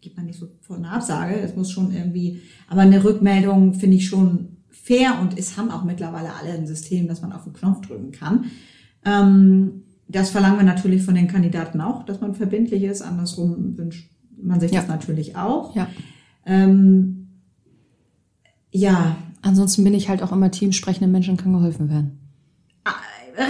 gibt 0.00 0.16
man 0.16 0.26
nicht 0.26 0.38
sofort 0.38 0.78
eine 0.78 0.90
Absage. 0.90 1.34
Es 1.40 1.56
muss 1.56 1.70
schon 1.70 1.92
irgendwie, 1.92 2.40
aber 2.68 2.82
eine 2.82 3.02
Rückmeldung 3.02 3.74
finde 3.74 3.96
ich 3.96 4.06
schon 4.08 4.48
fair 4.70 5.18
und 5.20 5.38
es 5.38 5.56
haben 5.56 5.70
auch 5.70 5.82
mittlerweile 5.84 6.28
alle 6.40 6.52
ein 6.52 6.66
System, 6.66 7.08
dass 7.08 7.20
man 7.22 7.32
auf 7.32 7.44
den 7.44 7.52
Knopf 7.54 7.80
drücken 7.86 8.12
kann. 8.12 8.44
Ähm, 9.04 9.82
das 10.08 10.30
verlangen 10.30 10.58
wir 10.58 10.64
natürlich 10.64 11.02
von 11.02 11.14
den 11.14 11.28
Kandidaten 11.28 11.80
auch, 11.80 12.04
dass 12.04 12.20
man 12.20 12.34
verbindlich 12.34 12.82
ist. 12.84 13.02
Andersrum 13.02 13.76
wünscht 13.76 14.10
man 14.40 14.60
sich 14.60 14.70
Ja. 14.72 14.80
das 14.80 14.88
natürlich 14.88 15.36
auch. 15.36 15.74
Ja. 15.74 15.88
Ähm, 16.46 17.28
ja, 18.70 19.16
Ansonsten 19.46 19.84
bin 19.84 19.92
ich 19.92 20.08
halt 20.08 20.22
auch 20.22 20.32
immer 20.32 20.50
Team, 20.50 20.72
sprechenden 20.72 21.12
Menschen 21.12 21.36
kann 21.36 21.52
geholfen 21.52 21.90
werden. 21.90 22.18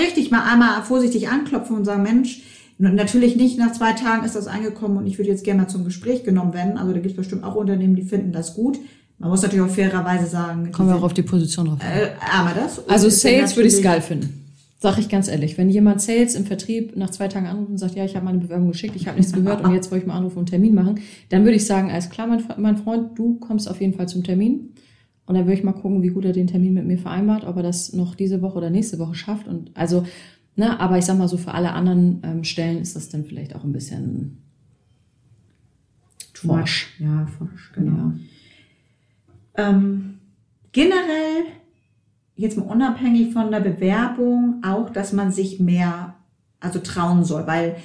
richtig 0.00 0.32
mal 0.32 0.42
einmal 0.42 0.82
vorsichtig 0.82 1.28
anklopfen 1.28 1.76
und 1.76 1.84
sagen, 1.84 2.02
Mensch, 2.02 2.42
natürlich 2.78 3.36
nicht 3.36 3.58
nach 3.58 3.70
zwei 3.72 3.92
Tagen 3.92 4.24
ist 4.26 4.34
das 4.34 4.48
angekommen 4.48 4.96
und 4.96 5.06
ich 5.06 5.18
würde 5.18 5.30
jetzt 5.30 5.44
gerne 5.44 5.62
mal 5.62 5.68
zum 5.68 5.84
Gespräch 5.84 6.24
genommen 6.24 6.52
werden. 6.52 6.76
Also 6.78 6.92
da 6.92 6.98
gibt 6.98 7.12
es 7.12 7.16
bestimmt 7.16 7.44
auch 7.44 7.54
Unternehmen, 7.54 7.94
die 7.94 8.02
finden 8.02 8.32
das 8.32 8.54
gut. 8.54 8.78
Man 9.18 9.30
muss 9.30 9.42
natürlich 9.42 9.64
auch 9.64 9.72
fairerweise 9.72 10.26
sagen, 10.26 10.72
Kommen 10.72 10.88
wir 10.88 10.96
auch 10.96 11.02
auf 11.04 11.14
die 11.14 11.22
Position 11.22 11.66
drauf. 11.66 11.78
äh, 11.80 12.08
einmal 12.36 12.54
das. 12.54 12.88
Also 12.88 13.06
es 13.06 13.20
Sales 13.22 13.54
würde 13.54 13.68
ich 13.68 13.74
natürlich- 13.74 13.82
geil 13.84 14.00
finden. 14.00 14.43
Sag 14.84 14.98
ich 14.98 15.08
ganz 15.08 15.28
ehrlich. 15.28 15.56
Wenn 15.56 15.70
jemand 15.70 16.02
Sales 16.02 16.34
im 16.34 16.44
Vertrieb 16.44 16.94
nach 16.94 17.08
zwei 17.08 17.26
Tagen 17.26 17.46
anruft 17.46 17.70
und 17.70 17.78
sagt, 17.78 17.94
ja, 17.94 18.04
ich 18.04 18.16
habe 18.16 18.26
meine 18.26 18.36
Bewerbung 18.36 18.68
geschickt, 18.68 18.94
ich 18.96 19.06
habe 19.06 19.16
nichts 19.16 19.32
gehört 19.32 19.64
und 19.64 19.72
jetzt 19.72 19.90
wollte 19.90 20.02
ich 20.02 20.06
mal 20.06 20.14
anrufen 20.14 20.36
und 20.36 20.52
einen 20.52 20.62
Termin 20.62 20.74
machen, 20.74 21.00
dann 21.30 21.44
würde 21.44 21.56
ich 21.56 21.64
sagen, 21.64 21.90
alles 21.90 22.10
klar, 22.10 22.26
mein, 22.26 22.44
mein 22.58 22.76
Freund, 22.76 23.18
du 23.18 23.36
kommst 23.36 23.66
auf 23.66 23.80
jeden 23.80 23.94
Fall 23.94 24.08
zum 24.08 24.24
Termin. 24.24 24.74
Und 25.24 25.36
dann 25.36 25.46
würde 25.46 25.56
ich 25.56 25.64
mal 25.64 25.72
gucken, 25.72 26.02
wie 26.02 26.08
gut 26.08 26.26
er 26.26 26.34
den 26.34 26.48
Termin 26.48 26.74
mit 26.74 26.84
mir 26.84 26.98
vereinbart, 26.98 27.44
ob 27.44 27.56
er 27.56 27.62
das 27.62 27.94
noch 27.94 28.14
diese 28.14 28.42
Woche 28.42 28.58
oder 28.58 28.68
nächste 28.68 28.98
Woche 28.98 29.14
schafft. 29.14 29.48
Und 29.48 29.70
also, 29.72 30.04
ne, 30.54 30.78
aber 30.78 30.98
ich 30.98 31.06
sag 31.06 31.16
mal 31.16 31.28
so, 31.28 31.38
für 31.38 31.54
alle 31.54 31.72
anderen 31.72 32.20
ähm, 32.22 32.44
Stellen 32.44 32.82
ist 32.82 32.94
das 32.94 33.08
dann 33.08 33.24
vielleicht 33.24 33.56
auch 33.56 33.64
ein 33.64 33.72
bisschen 33.72 34.36
forsch. 36.34 36.94
Ja, 36.98 37.26
forsch, 37.38 37.72
genau. 37.74 38.12
Ja. 39.56 39.70
Ähm, 39.70 40.18
generell, 40.72 41.46
jetzt 42.36 42.56
mal 42.56 42.66
unabhängig 42.66 43.32
von 43.32 43.50
der 43.50 43.60
Bewerbung, 43.60 44.62
auch, 44.64 44.90
dass 44.90 45.12
man 45.12 45.32
sich 45.32 45.60
mehr, 45.60 46.14
also 46.60 46.78
trauen 46.78 47.24
soll, 47.24 47.46
weil 47.46 47.76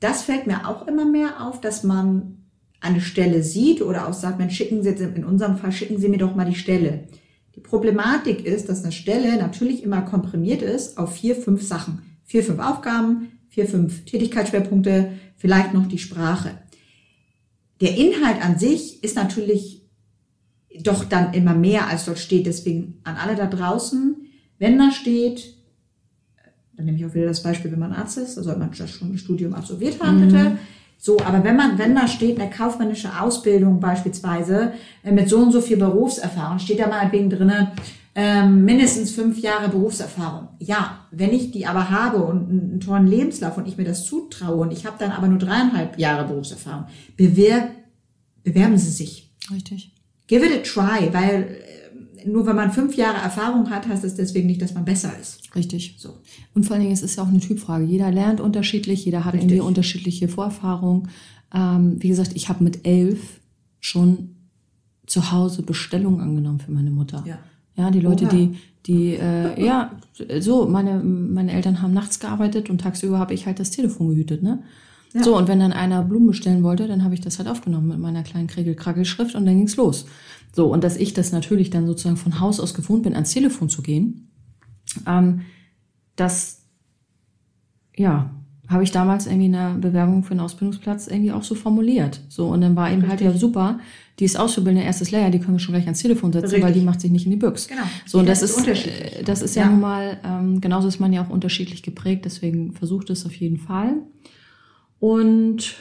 das 0.00 0.22
fällt 0.22 0.46
mir 0.46 0.68
auch 0.68 0.86
immer 0.86 1.04
mehr 1.04 1.46
auf, 1.46 1.60
dass 1.60 1.82
man 1.84 2.38
eine 2.80 3.00
Stelle 3.00 3.42
sieht 3.42 3.80
oder 3.80 4.08
auch 4.08 4.12
sagt, 4.12 4.38
Mensch, 4.38 4.56
schicken 4.56 4.82
Sie 4.82 4.90
jetzt, 4.90 5.00
in 5.00 5.24
unserem 5.24 5.56
Fall, 5.56 5.72
schicken 5.72 5.98
Sie 5.98 6.08
mir 6.08 6.18
doch 6.18 6.34
mal 6.34 6.44
die 6.44 6.54
Stelle. 6.54 7.08
Die 7.54 7.60
Problematik 7.60 8.44
ist, 8.44 8.68
dass 8.68 8.82
eine 8.82 8.92
Stelle 8.92 9.36
natürlich 9.36 9.82
immer 9.82 10.02
komprimiert 10.02 10.60
ist 10.60 10.98
auf 10.98 11.14
vier, 11.14 11.36
fünf 11.36 11.62
Sachen. 11.62 12.02
Vier, 12.24 12.42
fünf 12.42 12.58
Aufgaben, 12.60 13.38
vier, 13.48 13.66
fünf 13.66 14.04
Tätigkeitsschwerpunkte, 14.04 15.12
vielleicht 15.36 15.72
noch 15.72 15.86
die 15.86 15.98
Sprache. 15.98 16.58
Der 17.80 17.96
Inhalt 17.96 18.44
an 18.44 18.58
sich 18.58 19.02
ist 19.04 19.16
natürlich 19.16 19.83
doch 20.82 21.04
dann 21.04 21.32
immer 21.34 21.54
mehr, 21.54 21.88
als 21.88 22.04
dort 22.04 22.18
steht. 22.18 22.46
Deswegen 22.46 23.00
an 23.04 23.16
alle 23.16 23.36
da 23.36 23.46
draußen, 23.46 24.16
wenn 24.58 24.78
da 24.78 24.90
steht, 24.90 25.54
dann 26.76 26.86
nehme 26.86 26.98
ich 26.98 27.06
auch 27.06 27.14
wieder 27.14 27.26
das 27.26 27.42
Beispiel, 27.42 27.70
wenn 27.70 27.78
man 27.78 27.92
Arzt 27.92 28.18
ist, 28.18 28.36
da 28.36 28.42
sollte 28.42 28.58
man 28.58 28.70
das 28.76 28.90
schon 28.90 29.12
ein 29.12 29.18
Studium 29.18 29.54
absolviert 29.54 30.02
haben, 30.02 30.20
bitte. 30.20 30.58
So, 30.98 31.20
aber 31.20 31.44
wenn 31.44 31.56
man, 31.56 31.78
wenn 31.78 31.94
da 31.94 32.08
steht 32.08 32.40
eine 32.40 32.50
kaufmännische 32.50 33.20
Ausbildung 33.20 33.78
beispielsweise 33.78 34.72
äh, 35.02 35.12
mit 35.12 35.28
so 35.28 35.38
und 35.38 35.52
so 35.52 35.60
viel 35.60 35.76
Berufserfahrung, 35.76 36.58
steht 36.58 36.80
da 36.80 36.88
meinetwegen 36.88 37.28
drinne 37.28 37.72
ähm, 38.14 38.64
mindestens 38.64 39.10
fünf 39.10 39.38
Jahre 39.40 39.68
Berufserfahrung. 39.68 40.48
Ja, 40.60 41.06
wenn 41.10 41.32
ich 41.32 41.50
die 41.50 41.66
aber 41.66 41.90
habe 41.90 42.18
und 42.18 42.48
einen, 42.48 42.80
tollen 42.80 43.06
Lebenslauf 43.06 43.58
und 43.58 43.66
ich 43.66 43.76
mir 43.76 43.84
das 43.84 44.06
zutraue 44.06 44.56
und 44.56 44.72
ich 44.72 44.86
habe 44.86 44.96
dann 44.98 45.10
aber 45.10 45.26
nur 45.26 45.38
dreieinhalb 45.38 45.98
Jahre 45.98 46.26
Berufserfahrung, 46.26 46.86
bewerb, 47.16 47.70
bewerben 48.42 48.78
Sie 48.78 48.90
sich. 48.90 49.32
Richtig. 49.50 49.93
Give 50.26 50.44
it 50.44 50.52
a 50.52 50.62
try, 50.62 51.12
weil 51.12 51.58
äh, 52.22 52.28
nur 52.28 52.46
wenn 52.46 52.56
man 52.56 52.72
fünf 52.72 52.96
Jahre 52.96 53.18
Erfahrung 53.18 53.70
hat, 53.70 53.86
heißt 53.86 54.04
das 54.04 54.14
deswegen 54.14 54.46
nicht, 54.46 54.62
dass 54.62 54.74
man 54.74 54.84
besser 54.84 55.12
ist. 55.20 55.54
Richtig. 55.54 55.96
So. 55.98 56.14
Und 56.54 56.64
vor 56.64 56.74
allen 56.74 56.82
Dingen, 56.82 56.94
es 56.94 57.02
ist 57.02 57.16
ja 57.16 57.22
auch 57.22 57.28
eine 57.28 57.40
Typfrage. 57.40 57.84
Jeder 57.84 58.10
lernt 58.10 58.40
unterschiedlich, 58.40 59.04
jeder 59.04 59.24
hat 59.24 59.34
Richtig. 59.34 59.50
irgendwie 59.50 59.66
unterschiedliche 59.66 60.28
Vorerfahrungen. 60.28 61.08
Ähm, 61.52 61.96
wie 62.00 62.08
gesagt, 62.08 62.32
ich 62.34 62.48
habe 62.48 62.64
mit 62.64 62.86
elf 62.86 63.40
schon 63.80 64.36
zu 65.06 65.30
Hause 65.32 65.62
Bestellungen 65.62 66.20
angenommen 66.20 66.60
für 66.60 66.72
meine 66.72 66.90
Mutter. 66.90 67.22
Ja. 67.26 67.38
Ja, 67.76 67.90
die 67.90 68.00
Leute, 68.00 68.24
Oha. 68.24 68.32
die, 68.32 68.56
die, 68.86 69.14
äh, 69.14 69.62
ja, 69.62 69.90
so, 70.38 70.66
meine, 70.66 71.02
meine 71.02 71.52
Eltern 71.52 71.82
haben 71.82 71.92
nachts 71.92 72.20
gearbeitet 72.20 72.70
und 72.70 72.80
tagsüber 72.80 73.18
habe 73.18 73.34
ich 73.34 73.46
halt 73.46 73.58
das 73.58 73.72
Telefon 73.72 74.10
gehütet, 74.10 74.42
ne? 74.42 74.62
Ja. 75.14 75.22
So, 75.22 75.36
und 75.36 75.46
wenn 75.46 75.60
dann 75.60 75.72
einer 75.72 76.02
Blumen 76.02 76.26
bestellen 76.26 76.64
wollte, 76.64 76.88
dann 76.88 77.04
habe 77.04 77.14
ich 77.14 77.20
das 77.20 77.38
halt 77.38 77.48
aufgenommen 77.48 77.88
mit 77.88 77.98
meiner 77.98 78.24
kleinen 78.24 78.48
Kriegelkrackelschrift 78.48 79.36
und 79.36 79.46
dann 79.46 79.56
ging's 79.56 79.76
los. 79.76 80.06
So, 80.52 80.72
und 80.72 80.82
dass 80.82 80.96
ich 80.96 81.14
das 81.14 81.30
natürlich 81.32 81.70
dann 81.70 81.86
sozusagen 81.86 82.16
von 82.16 82.40
Haus 82.40 82.58
aus 82.58 82.74
gewohnt 82.74 83.04
bin, 83.04 83.14
ans 83.14 83.30
Telefon 83.32 83.68
zu 83.68 83.80
gehen, 83.82 84.28
ähm, 85.06 85.42
das, 86.16 86.62
ja, 87.96 88.30
habe 88.68 88.82
ich 88.82 88.90
damals 88.92 89.26
irgendwie 89.26 89.46
in 89.46 89.52
der 89.52 89.74
Bewerbung 89.74 90.24
für 90.24 90.30
einen 90.32 90.40
Ausbildungsplatz 90.40 91.06
irgendwie 91.06 91.32
auch 91.32 91.42
so 91.42 91.54
formuliert. 91.54 92.20
So, 92.28 92.48
und 92.48 92.60
dann 92.60 92.74
war 92.76 92.90
eben 92.90 93.06
halt 93.08 93.20
ja 93.20 93.32
super, 93.32 93.78
die 94.18 94.24
ist 94.24 94.38
Auszubildende 94.38 94.84
erstes 94.86 95.10
Lehrjahr, 95.10 95.30
die 95.30 95.38
können 95.38 95.54
wir 95.54 95.58
schon 95.58 95.74
gleich 95.74 95.84
ans 95.84 96.00
Telefon 96.00 96.32
setzen, 96.32 96.46
Richtig. 96.46 96.64
weil 96.64 96.72
die 96.72 96.80
macht 96.80 97.00
sich 97.00 97.10
nicht 97.10 97.26
in 97.26 97.32
die 97.32 97.36
Büchs. 97.36 97.68
Genau. 97.68 97.82
So, 98.06 98.18
und 98.20 98.28
das 98.28 98.42
ist 98.42 98.56
ist, 98.56 98.86
äh, 98.86 99.22
das 99.22 99.42
ist 99.42 99.54
ja, 99.54 99.64
Ja. 99.64 99.70
nun 99.70 99.80
mal, 99.80 100.18
ähm, 100.24 100.60
genauso 100.60 100.88
ist 100.88 100.98
man 100.98 101.12
ja 101.12 101.24
auch 101.24 101.30
unterschiedlich 101.30 101.82
geprägt, 101.82 102.24
deswegen 102.24 102.72
versucht 102.72 103.10
es 103.10 103.26
auf 103.26 103.34
jeden 103.34 103.58
Fall. 103.58 103.96
Und, 105.00 105.74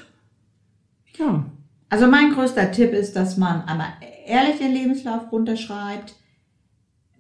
ja, 1.18 1.46
Also 1.90 2.08
mein 2.08 2.32
größter 2.34 2.72
Tipp 2.72 2.92
ist, 2.92 3.16
dass 3.16 3.38
man 3.38 3.62
einmal 3.66 3.90
ehrlich 4.26 4.58
den 4.58 4.74
Lebenslauf 4.74 5.32
runterschreibt, 5.32 6.16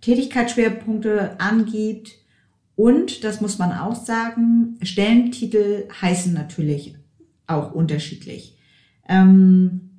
Tätigkeitsschwerpunkte 0.02 1.40
angibt 1.40 2.14
und, 2.76 3.24
das 3.24 3.40
muss 3.40 3.60
man 3.60 3.72
auch 3.72 3.94
sagen, 3.96 4.78
Stellentitel 4.82 5.88
heißen 6.02 6.34
natürlich 6.34 6.96
auch 7.46 7.72
unterschiedlich. 7.74 8.58
Ähm, 9.08 9.92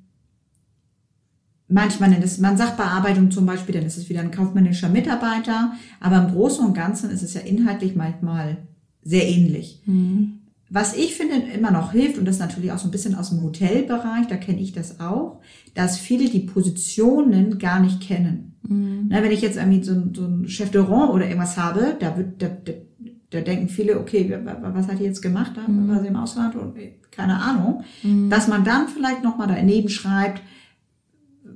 manchmal 1.69 2.09
nennt 2.09 2.25
es 2.25 2.37
man 2.39 2.57
Sachbearbeitung 2.57 3.31
zum 3.31 3.45
Beispiel, 3.45 3.75
dann 3.75 3.85
ist 3.85 3.97
es 3.97 4.09
wieder 4.09 4.19
ein 4.19 4.31
kaufmännischer 4.31 4.89
Mitarbeiter, 4.89 5.73
aber 6.01 6.17
im 6.17 6.33
Großen 6.33 6.65
und 6.65 6.73
Ganzen 6.73 7.09
ist 7.11 7.23
es 7.23 7.33
ja 7.33 7.41
inhaltlich 7.41 7.95
manchmal 7.95 8.57
sehr 9.03 9.25
ähnlich. 9.25 9.81
Was 10.75 10.95
ich 10.95 11.15
finde 11.15 11.35
immer 11.53 11.71
noch 11.71 11.91
hilft, 11.93 12.17
und 12.17 12.25
das 12.25 12.39
natürlich 12.39 12.71
auch 12.71 12.77
so 12.77 12.87
ein 12.87 12.91
bisschen 12.91 13.15
aus 13.15 13.29
dem 13.29 13.41
Hotelbereich, 13.41 14.27
da 14.27 14.35
kenne 14.35 14.59
ich 14.59 14.71
das 14.73 14.99
auch, 14.99 15.39
dass 15.73 15.97
viele 15.97 16.29
die 16.29 16.41
Positionen 16.41 17.57
gar 17.59 17.79
nicht 17.79 18.01
kennen. 18.01 18.53
Na, 19.09 19.21
wenn 19.23 19.31
ich 19.31 19.41
jetzt 19.41 19.57
irgendwie 19.57 19.83
so, 19.83 19.93
ein- 19.93 20.13
so 20.15 20.25
ein 20.25 20.47
Chef 20.47 20.71
de 20.71 20.81
Rang 20.81 21.09
oder 21.11 21.25
irgendwas 21.27 21.55
habe, 21.57 21.95
da 21.99 22.17
wird, 22.17 22.41
da, 22.41 22.47
da, 22.49 22.73
da 23.29 23.41
denken 23.41 23.69
viele, 23.69 23.99
okay, 23.99 24.29
wa- 24.43 24.57
wa- 24.61 24.71
was 24.73 24.87
hat 24.87 24.99
die 24.99 25.03
jetzt 25.03 25.21
gemacht? 25.21 25.51
Da 25.55 25.61
war 25.87 26.01
sie 26.01 26.07
im 26.07 26.15
Ausland 26.15 26.55
und 26.55 26.75
äh, 26.77 26.93
keine 27.11 27.37
Ahnung. 27.41 27.83
Dass 28.29 28.47
man 28.47 28.63
dann 28.63 28.87
vielleicht 28.87 29.23
nochmal 29.23 29.47
daneben 29.47 29.89
schreibt, 29.89 30.41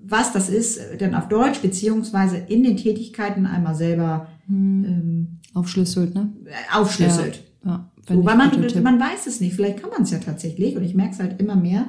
was 0.06 0.32
das 0.34 0.50
ist, 0.50 0.78
äh, 0.78 0.98
denn 0.98 1.16
auf 1.16 1.28
Deutsch, 1.28 1.60
beziehungsweise 1.62 2.38
in 2.38 2.64
den 2.64 2.78
Tätigkeiten 2.78 3.46
einmal 3.46 3.76
selber 3.76 4.28
ähm, 4.50 5.40
aufschlüsselt, 5.54 6.14
ne? 6.16 6.30
aufschlüsselt. 6.74 7.44
Ja, 7.66 7.72
ja 7.72 7.89
Ich 8.08 8.16
man, 8.16 8.38
man 8.84 9.00
weiß 9.00 9.28
es 9.28 9.40
nicht. 9.40 9.54
Vielleicht 9.54 9.82
kann 9.82 9.90
man 9.90 10.04
es 10.04 10.12
ja 10.12 10.20
tatsächlich. 10.20 10.76
Und 10.76 10.84
ich 10.84 10.96
merke 10.96 11.14
es 11.14 11.20
halt 11.20 11.40
immer 11.40 11.56
mehr, 11.56 11.88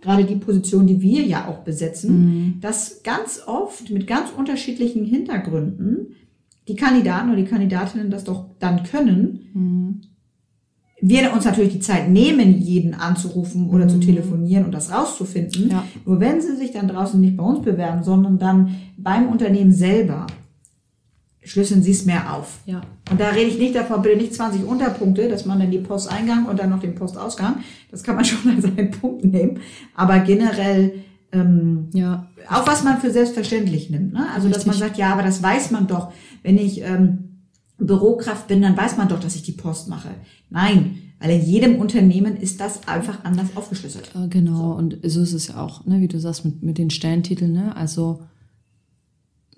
gerade 0.00 0.24
die 0.24 0.36
Position, 0.36 0.86
die 0.86 1.00
wir 1.00 1.22
ja 1.22 1.48
auch 1.48 1.58
besetzen, 1.58 2.58
dass 2.60 3.02
ganz 3.02 3.40
oft 3.46 3.90
mit 3.90 4.06
ganz 4.06 4.30
unterschiedlichen 4.36 5.04
Hintergründen 5.04 6.16
die 6.68 6.76
Kandidaten 6.76 7.28
oder 7.30 7.40
die 7.40 7.48
Kandidatinnen 7.48 8.10
das 8.10 8.24
doch 8.24 8.46
dann 8.58 8.82
können. 8.82 10.02
Wir 11.00 11.32
uns 11.32 11.44
natürlich 11.44 11.72
die 11.72 11.80
Zeit 11.80 12.08
nehmen, 12.08 12.60
jeden 12.60 12.94
anzurufen 12.94 13.70
oder 13.70 13.88
zu 13.88 13.98
telefonieren 13.98 14.64
und 14.64 14.72
das 14.72 14.92
rauszufinden. 14.92 15.70
Ja. 15.70 15.84
Nur 16.04 16.20
wenn 16.20 16.40
sie 16.40 16.56
sich 16.56 16.70
dann 16.70 16.86
draußen 16.86 17.20
nicht 17.20 17.36
bei 17.36 17.42
uns 17.42 17.62
bewerben, 17.62 18.04
sondern 18.04 18.38
dann 18.38 18.76
beim 18.96 19.28
Unternehmen 19.28 19.72
selber, 19.72 20.26
schlüsseln 21.44 21.82
sie 21.82 21.90
es 21.90 22.04
mehr 22.04 22.34
auf. 22.34 22.60
Ja. 22.66 22.82
Und 23.10 23.20
da 23.20 23.30
rede 23.30 23.50
ich 23.50 23.58
nicht 23.58 23.74
davon, 23.74 24.02
bitte 24.02 24.16
nicht 24.16 24.34
20 24.34 24.64
Unterpunkte, 24.64 25.28
dass 25.28 25.44
man 25.44 25.58
dann 25.58 25.70
die 25.70 25.78
Posteingang 25.78 26.46
und 26.46 26.58
dann 26.58 26.70
noch 26.70 26.80
den 26.80 26.94
Postausgang. 26.94 27.56
Das 27.90 28.02
kann 28.02 28.16
man 28.16 28.24
schon 28.24 28.54
als 28.54 28.64
einen 28.64 28.90
Punkt 28.90 29.24
nehmen. 29.24 29.60
Aber 29.94 30.20
generell 30.20 30.94
ähm, 31.32 31.88
Ja, 31.92 32.28
auch 32.48 32.66
was 32.66 32.84
man 32.84 33.00
für 33.00 33.10
selbstverständlich 33.10 33.90
nimmt. 33.90 34.12
Ne? 34.12 34.26
Also 34.34 34.48
dass 34.48 34.66
man 34.66 34.74
Richtig. 34.74 34.88
sagt, 34.88 34.98
ja, 34.98 35.12
aber 35.12 35.22
das 35.22 35.42
weiß 35.42 35.70
man 35.70 35.86
doch. 35.86 36.12
Wenn 36.42 36.58
ich 36.58 36.82
ähm, 36.82 37.40
Bürokraft 37.78 38.46
bin, 38.46 38.62
dann 38.62 38.76
weiß 38.76 38.96
man 38.96 39.08
doch, 39.08 39.18
dass 39.18 39.34
ich 39.34 39.42
die 39.42 39.52
Post 39.52 39.88
mache. 39.88 40.10
Nein, 40.50 40.98
weil 41.18 41.30
in 41.30 41.42
jedem 41.42 41.76
Unternehmen 41.76 42.36
ist 42.36 42.60
das 42.60 42.86
einfach 42.86 43.24
anders 43.24 43.48
aufgeschlüsselt. 43.54 44.10
Genau, 44.28 44.72
und 44.72 44.98
so 45.04 45.22
ist 45.22 45.32
es 45.32 45.48
ja 45.48 45.62
auch, 45.62 45.86
ne, 45.86 46.00
wie 46.00 46.08
du 46.08 46.18
sagst, 46.18 46.44
mit, 46.44 46.62
mit 46.62 46.78
den 46.78 46.90
Stellentiteln, 46.90 47.52
ne? 47.52 47.76
Also 47.76 48.22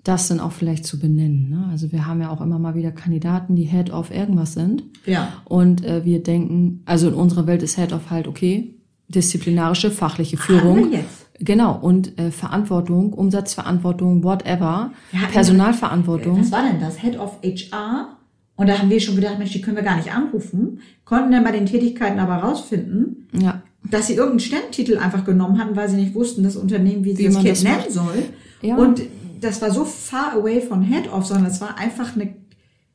das 0.05 0.27
dann 0.29 0.39
auch 0.39 0.51
vielleicht 0.53 0.85
zu 0.85 0.99
benennen. 0.99 1.49
Ne? 1.49 1.67
Also 1.71 1.91
wir 1.91 2.05
haben 2.05 2.21
ja 2.21 2.29
auch 2.29 2.39
immer 2.39 2.59
mal 2.59 2.75
wieder 2.75 2.91
Kandidaten, 2.91 3.55
die 3.55 3.63
Head 3.63 3.91
of 3.91 4.11
irgendwas 4.11 4.53
sind. 4.53 4.83
Ja. 5.05 5.29
Und 5.45 5.83
äh, 5.83 6.05
wir 6.05 6.21
denken, 6.23 6.81
also 6.85 7.07
in 7.09 7.13
unserer 7.15 7.47
Welt 7.47 7.63
ist 7.63 7.75
Head 7.77 7.91
of 7.91 8.09
halt 8.11 8.27
okay, 8.27 8.75
disziplinarische, 9.09 9.91
fachliche 9.91 10.37
Führung. 10.37 10.77
Haben 10.77 10.91
wir 10.91 10.99
jetzt. 10.99 11.25
Genau, 11.39 11.77
und 11.77 12.17
äh, 12.17 12.31
Verantwortung, 12.31 13.11
Umsatzverantwortung, 13.13 14.23
whatever, 14.23 14.91
hatten- 15.13 15.33
Personalverantwortung. 15.33 16.39
Was 16.39 16.51
war 16.51 16.63
denn 16.63 16.79
das? 16.79 17.01
Head 17.01 17.17
of 17.19 17.39
HR? 17.43 18.17
Und 18.55 18.69
da 18.69 18.77
haben 18.79 18.89
wir 18.89 19.01
schon 19.01 19.15
gedacht, 19.15 19.37
Mensch, 19.37 19.51
die 19.51 19.59
können 19.61 19.75
wir 19.75 19.83
gar 19.83 19.97
nicht 19.97 20.13
anrufen. 20.13 20.79
Konnten 21.03 21.31
dann 21.31 21.43
bei 21.43 21.51
den 21.51 21.65
Tätigkeiten 21.65 22.19
aber 22.19 22.35
rausfinden, 22.35 23.27
Ja, 23.33 23.61
dass 23.91 24.07
sie 24.07 24.13
irgendeinen 24.13 24.39
Stellentitel 24.39 24.97
einfach 24.97 25.25
genommen 25.25 25.59
hatten, 25.59 25.75
weil 25.75 25.89
sie 25.89 25.97
nicht 25.97 26.15
wussten, 26.15 26.43
das 26.43 26.55
Unternehmen, 26.55 27.03
wie 27.03 27.11
sie 27.15 27.23
Wie 27.23 27.27
das 27.27 27.35
Kind 27.35 27.49
das 27.49 27.63
nennen 27.63 27.83
soll. 27.89 28.23
Ja. 28.61 28.77
Und 28.77 29.01
das 29.41 29.61
war 29.61 29.71
so 29.71 29.85
far 29.85 30.33
away 30.33 30.61
von 30.61 30.81
Head-Off, 30.81 31.25
sondern 31.25 31.51
es 31.51 31.61
war 31.61 31.77
einfach 31.77 32.15
eine, 32.15 32.33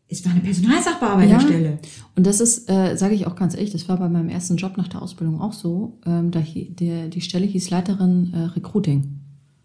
es 0.08 0.24
war 0.24 0.32
eine 0.32 0.40
Personalsachbearbeiterstelle. 0.40 1.78
Und 2.16 2.26
das 2.26 2.40
ist, 2.40 2.68
äh, 2.68 2.96
sage 2.96 3.14
ich 3.14 3.26
auch 3.26 3.36
ganz 3.36 3.54
ehrlich, 3.54 3.70
das 3.70 3.88
war 3.88 3.98
bei 3.98 4.08
meinem 4.08 4.28
ersten 4.28 4.56
Job 4.56 4.76
nach 4.76 4.88
der 4.88 5.02
Ausbildung 5.02 5.40
auch 5.40 5.52
so. 5.52 5.98
Ähm, 6.06 6.30
da 6.30 6.40
der, 6.40 7.08
die 7.08 7.20
Stelle 7.20 7.46
hieß 7.46 7.70
Leiterin 7.70 8.32
äh, 8.34 8.38
Recruiting. 8.54 9.19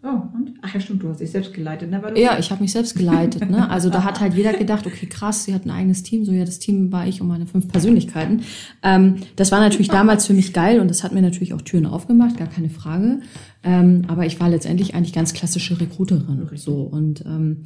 Oh, 0.08 0.22
und? 0.36 0.54
Ach 0.62 0.72
ja, 0.72 0.78
stimmt, 0.78 1.02
du 1.02 1.08
hast 1.08 1.20
dich 1.20 1.32
selbst 1.32 1.52
geleitet, 1.52 1.90
ne? 1.90 2.00
Weil 2.00 2.16
Ja, 2.16 2.38
ich 2.38 2.52
habe 2.52 2.62
mich 2.62 2.70
selbst 2.70 2.94
geleitet. 2.96 3.50
Ne? 3.50 3.68
Also 3.68 3.90
da 3.90 4.04
hat 4.04 4.20
halt 4.20 4.34
jeder 4.34 4.52
gedacht, 4.58 4.86
okay, 4.86 5.06
krass, 5.06 5.44
sie 5.44 5.52
hat 5.52 5.66
ein 5.66 5.70
eigenes 5.70 6.04
Team. 6.04 6.24
So 6.24 6.30
ja, 6.30 6.44
das 6.44 6.60
Team 6.60 6.92
war 6.92 7.08
ich 7.08 7.20
und 7.20 7.26
meine 7.26 7.46
fünf 7.46 7.66
Persönlichkeiten. 7.66 8.42
Ähm, 8.84 9.16
das 9.34 9.50
war 9.50 9.58
natürlich 9.58 9.88
damals 9.88 10.26
für 10.26 10.34
mich 10.34 10.52
geil 10.52 10.78
und 10.78 10.88
das 10.88 11.02
hat 11.02 11.12
mir 11.12 11.22
natürlich 11.22 11.54
auch 11.54 11.62
Türen 11.62 11.86
aufgemacht, 11.86 12.36
gar 12.36 12.46
keine 12.46 12.70
Frage. 12.70 13.20
Ähm, 13.64 14.02
aber 14.06 14.26
ich 14.26 14.38
war 14.38 14.48
letztendlich 14.48 14.94
eigentlich 14.94 15.12
ganz 15.12 15.32
klassische 15.32 15.80
Recruiterin. 15.80 16.48
So 16.54 16.82
und 16.82 17.24
ähm, 17.26 17.64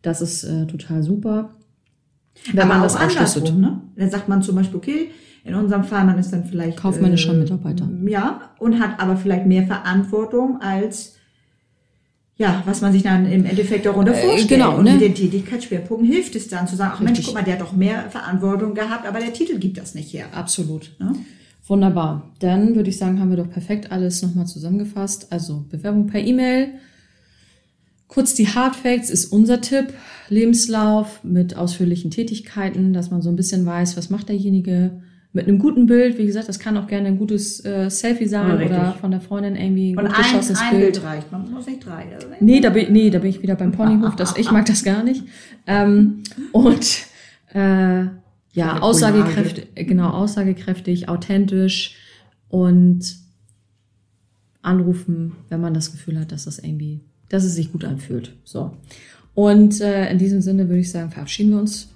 das 0.00 0.22
ist 0.22 0.44
äh, 0.44 0.66
total 0.66 1.02
super, 1.02 1.50
wenn 2.50 2.60
aber 2.60 2.68
man 2.68 2.78
auch 2.78 2.84
das 2.84 2.96
aufschlüsselt. 2.96 3.48
andersrum, 3.50 3.60
ne? 3.60 3.80
Dann 3.96 4.10
sagt 4.10 4.28
man 4.28 4.42
zum 4.42 4.54
Beispiel, 4.56 4.76
okay, 4.76 5.10
in 5.44 5.54
unserem 5.54 5.84
Fall, 5.84 6.06
man 6.06 6.18
ist 6.18 6.32
dann 6.32 6.44
vielleicht 6.44 6.78
Kaufmännischer 6.78 7.34
Mitarbeiter. 7.34 7.86
Ja, 8.06 8.52
und 8.58 8.80
hat 8.80 8.98
aber 8.98 9.18
vielleicht 9.18 9.44
mehr 9.44 9.66
Verantwortung 9.66 10.62
als 10.62 11.16
ja, 12.36 12.62
was 12.66 12.80
man 12.80 12.92
sich 12.92 13.02
dann 13.02 13.30
im 13.30 13.44
Endeffekt 13.44 13.86
darunter 13.86 14.12
Äh, 14.12 14.22
vorstellt. 14.22 14.48
genau, 14.48 14.76
und 14.78 14.84
ne? 14.84 14.92
mit 14.94 15.02
den 15.02 15.14
Tätigkeitsschwerpunkten 15.14 16.10
hilft 16.10 16.34
es 16.34 16.48
dann 16.48 16.66
zu 16.66 16.74
sagen, 16.76 16.92
ach 16.96 17.00
Mensch, 17.00 17.18
Richtig. 17.18 17.26
guck 17.26 17.34
mal, 17.34 17.44
der 17.44 17.54
hat 17.54 17.60
doch 17.60 17.72
mehr 17.72 18.10
Verantwortung 18.10 18.74
gehabt, 18.74 19.06
aber 19.06 19.20
der 19.20 19.32
Titel 19.32 19.58
gibt 19.58 19.78
das 19.78 19.94
nicht 19.94 20.12
her. 20.12 20.26
Absolut. 20.32 20.90
Ja? 20.98 21.12
Wunderbar. 21.66 22.30
Dann 22.40 22.74
würde 22.74 22.90
ich 22.90 22.98
sagen, 22.98 23.20
haben 23.20 23.30
wir 23.30 23.36
doch 23.36 23.50
perfekt 23.50 23.90
alles 23.92 24.20
nochmal 24.22 24.46
zusammengefasst. 24.46 25.28
Also 25.32 25.64
Bewerbung 25.70 26.08
per 26.08 26.20
E-Mail. 26.20 26.68
Kurz 28.08 28.34
die 28.34 28.48
Hard 28.48 28.76
Facts 28.76 29.10
ist 29.10 29.26
unser 29.26 29.60
Tipp. 29.60 29.94
Lebenslauf 30.28 31.22
mit 31.24 31.56
ausführlichen 31.56 32.10
Tätigkeiten, 32.10 32.92
dass 32.92 33.10
man 33.10 33.22
so 33.22 33.30
ein 33.30 33.36
bisschen 33.36 33.64
weiß, 33.64 33.96
was 33.96 34.10
macht 34.10 34.28
derjenige. 34.28 35.02
Mit 35.34 35.48
einem 35.48 35.58
guten 35.58 35.86
Bild, 35.86 36.16
wie 36.16 36.26
gesagt, 36.26 36.48
das 36.48 36.60
kann 36.60 36.76
auch 36.76 36.86
gerne 36.86 37.08
ein 37.08 37.18
gutes 37.18 37.62
äh, 37.64 37.90
Selfie 37.90 38.26
sein 38.26 38.46
Ja, 38.48 38.54
richtig. 38.54 38.76
oder 38.78 38.92
von 38.92 39.10
der 39.10 39.20
Freundin 39.20 39.56
irgendwie 39.56 39.90
ein 39.92 39.98
Und 39.98 40.06
gut 40.06 40.14
ein, 40.16 40.22
geschossenes 40.22 40.60
ein 40.60 40.70
Bild. 40.78 40.92
Bild 40.92 41.04
reicht, 41.04 41.32
man 41.32 41.50
muss 41.50 41.66
nicht 41.66 41.84
drei. 41.84 42.06
Also, 42.14 42.28
Nee, 42.38 42.60
da 42.60 42.70
bin, 42.70 42.92
nee, 42.92 43.10
da 43.10 43.18
bin 43.18 43.30
ich 43.30 43.42
wieder 43.42 43.56
beim 43.56 43.72
Ponyhof. 43.72 44.14
Das, 44.14 44.36
ich 44.36 44.52
mag 44.52 44.64
das 44.66 44.84
gar 44.84 45.02
nicht. 45.02 45.24
Ähm, 45.66 46.22
und 46.52 46.98
äh, 47.52 48.04
ja, 48.52 48.78
aussagekräftig, 48.80 49.66
genau, 49.74 50.10
aussagekräftig, 50.10 51.08
authentisch 51.08 51.96
und 52.48 53.16
anrufen, 54.62 55.32
wenn 55.48 55.60
man 55.60 55.74
das 55.74 55.90
Gefühl 55.90 56.20
hat, 56.20 56.30
dass 56.30 56.44
das 56.44 56.60
irgendwie, 56.60 57.00
dass 57.28 57.42
es 57.42 57.56
sich 57.56 57.72
gut 57.72 57.84
anfühlt. 57.84 58.36
So. 58.44 58.76
Und 59.34 59.80
äh, 59.80 60.10
in 60.12 60.18
diesem 60.18 60.40
Sinne 60.40 60.68
würde 60.68 60.78
ich 60.80 60.92
sagen, 60.92 61.10
verabschieden 61.10 61.50
wir 61.50 61.58
uns 61.58 61.92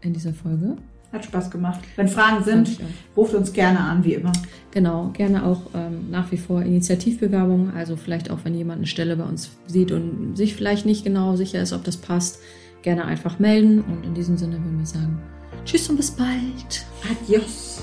in 0.00 0.14
dieser 0.14 0.32
Folge. 0.32 0.76
Hat 1.12 1.24
Spaß 1.24 1.50
gemacht. 1.50 1.80
Wenn 1.96 2.08
Fragen 2.08 2.44
sind, 2.44 2.78
ruft 3.16 3.34
uns 3.34 3.52
gerne 3.54 3.80
an, 3.80 4.04
wie 4.04 4.14
immer. 4.14 4.32
Genau, 4.72 5.08
gerne 5.14 5.44
auch 5.44 5.62
ähm, 5.74 6.10
nach 6.10 6.30
wie 6.30 6.36
vor 6.36 6.60
Initiativbewerbungen. 6.62 7.72
Also 7.74 7.96
vielleicht 7.96 8.30
auch, 8.30 8.40
wenn 8.44 8.54
jemand 8.54 8.78
eine 8.78 8.86
Stelle 8.86 9.16
bei 9.16 9.24
uns 9.24 9.50
sieht 9.66 9.90
und 9.90 10.36
sich 10.36 10.54
vielleicht 10.54 10.84
nicht 10.84 11.04
genau 11.04 11.34
sicher 11.36 11.62
ist, 11.62 11.72
ob 11.72 11.82
das 11.84 11.96
passt, 11.96 12.40
gerne 12.82 13.06
einfach 13.06 13.38
melden. 13.38 13.80
Und 13.80 14.04
in 14.04 14.14
diesem 14.14 14.36
Sinne 14.36 14.54
würden 14.54 14.78
wir 14.78 14.86
sagen, 14.86 15.18
tschüss 15.64 15.88
und 15.88 15.96
bis 15.96 16.10
bald. 16.10 16.84
Adios. 17.10 17.82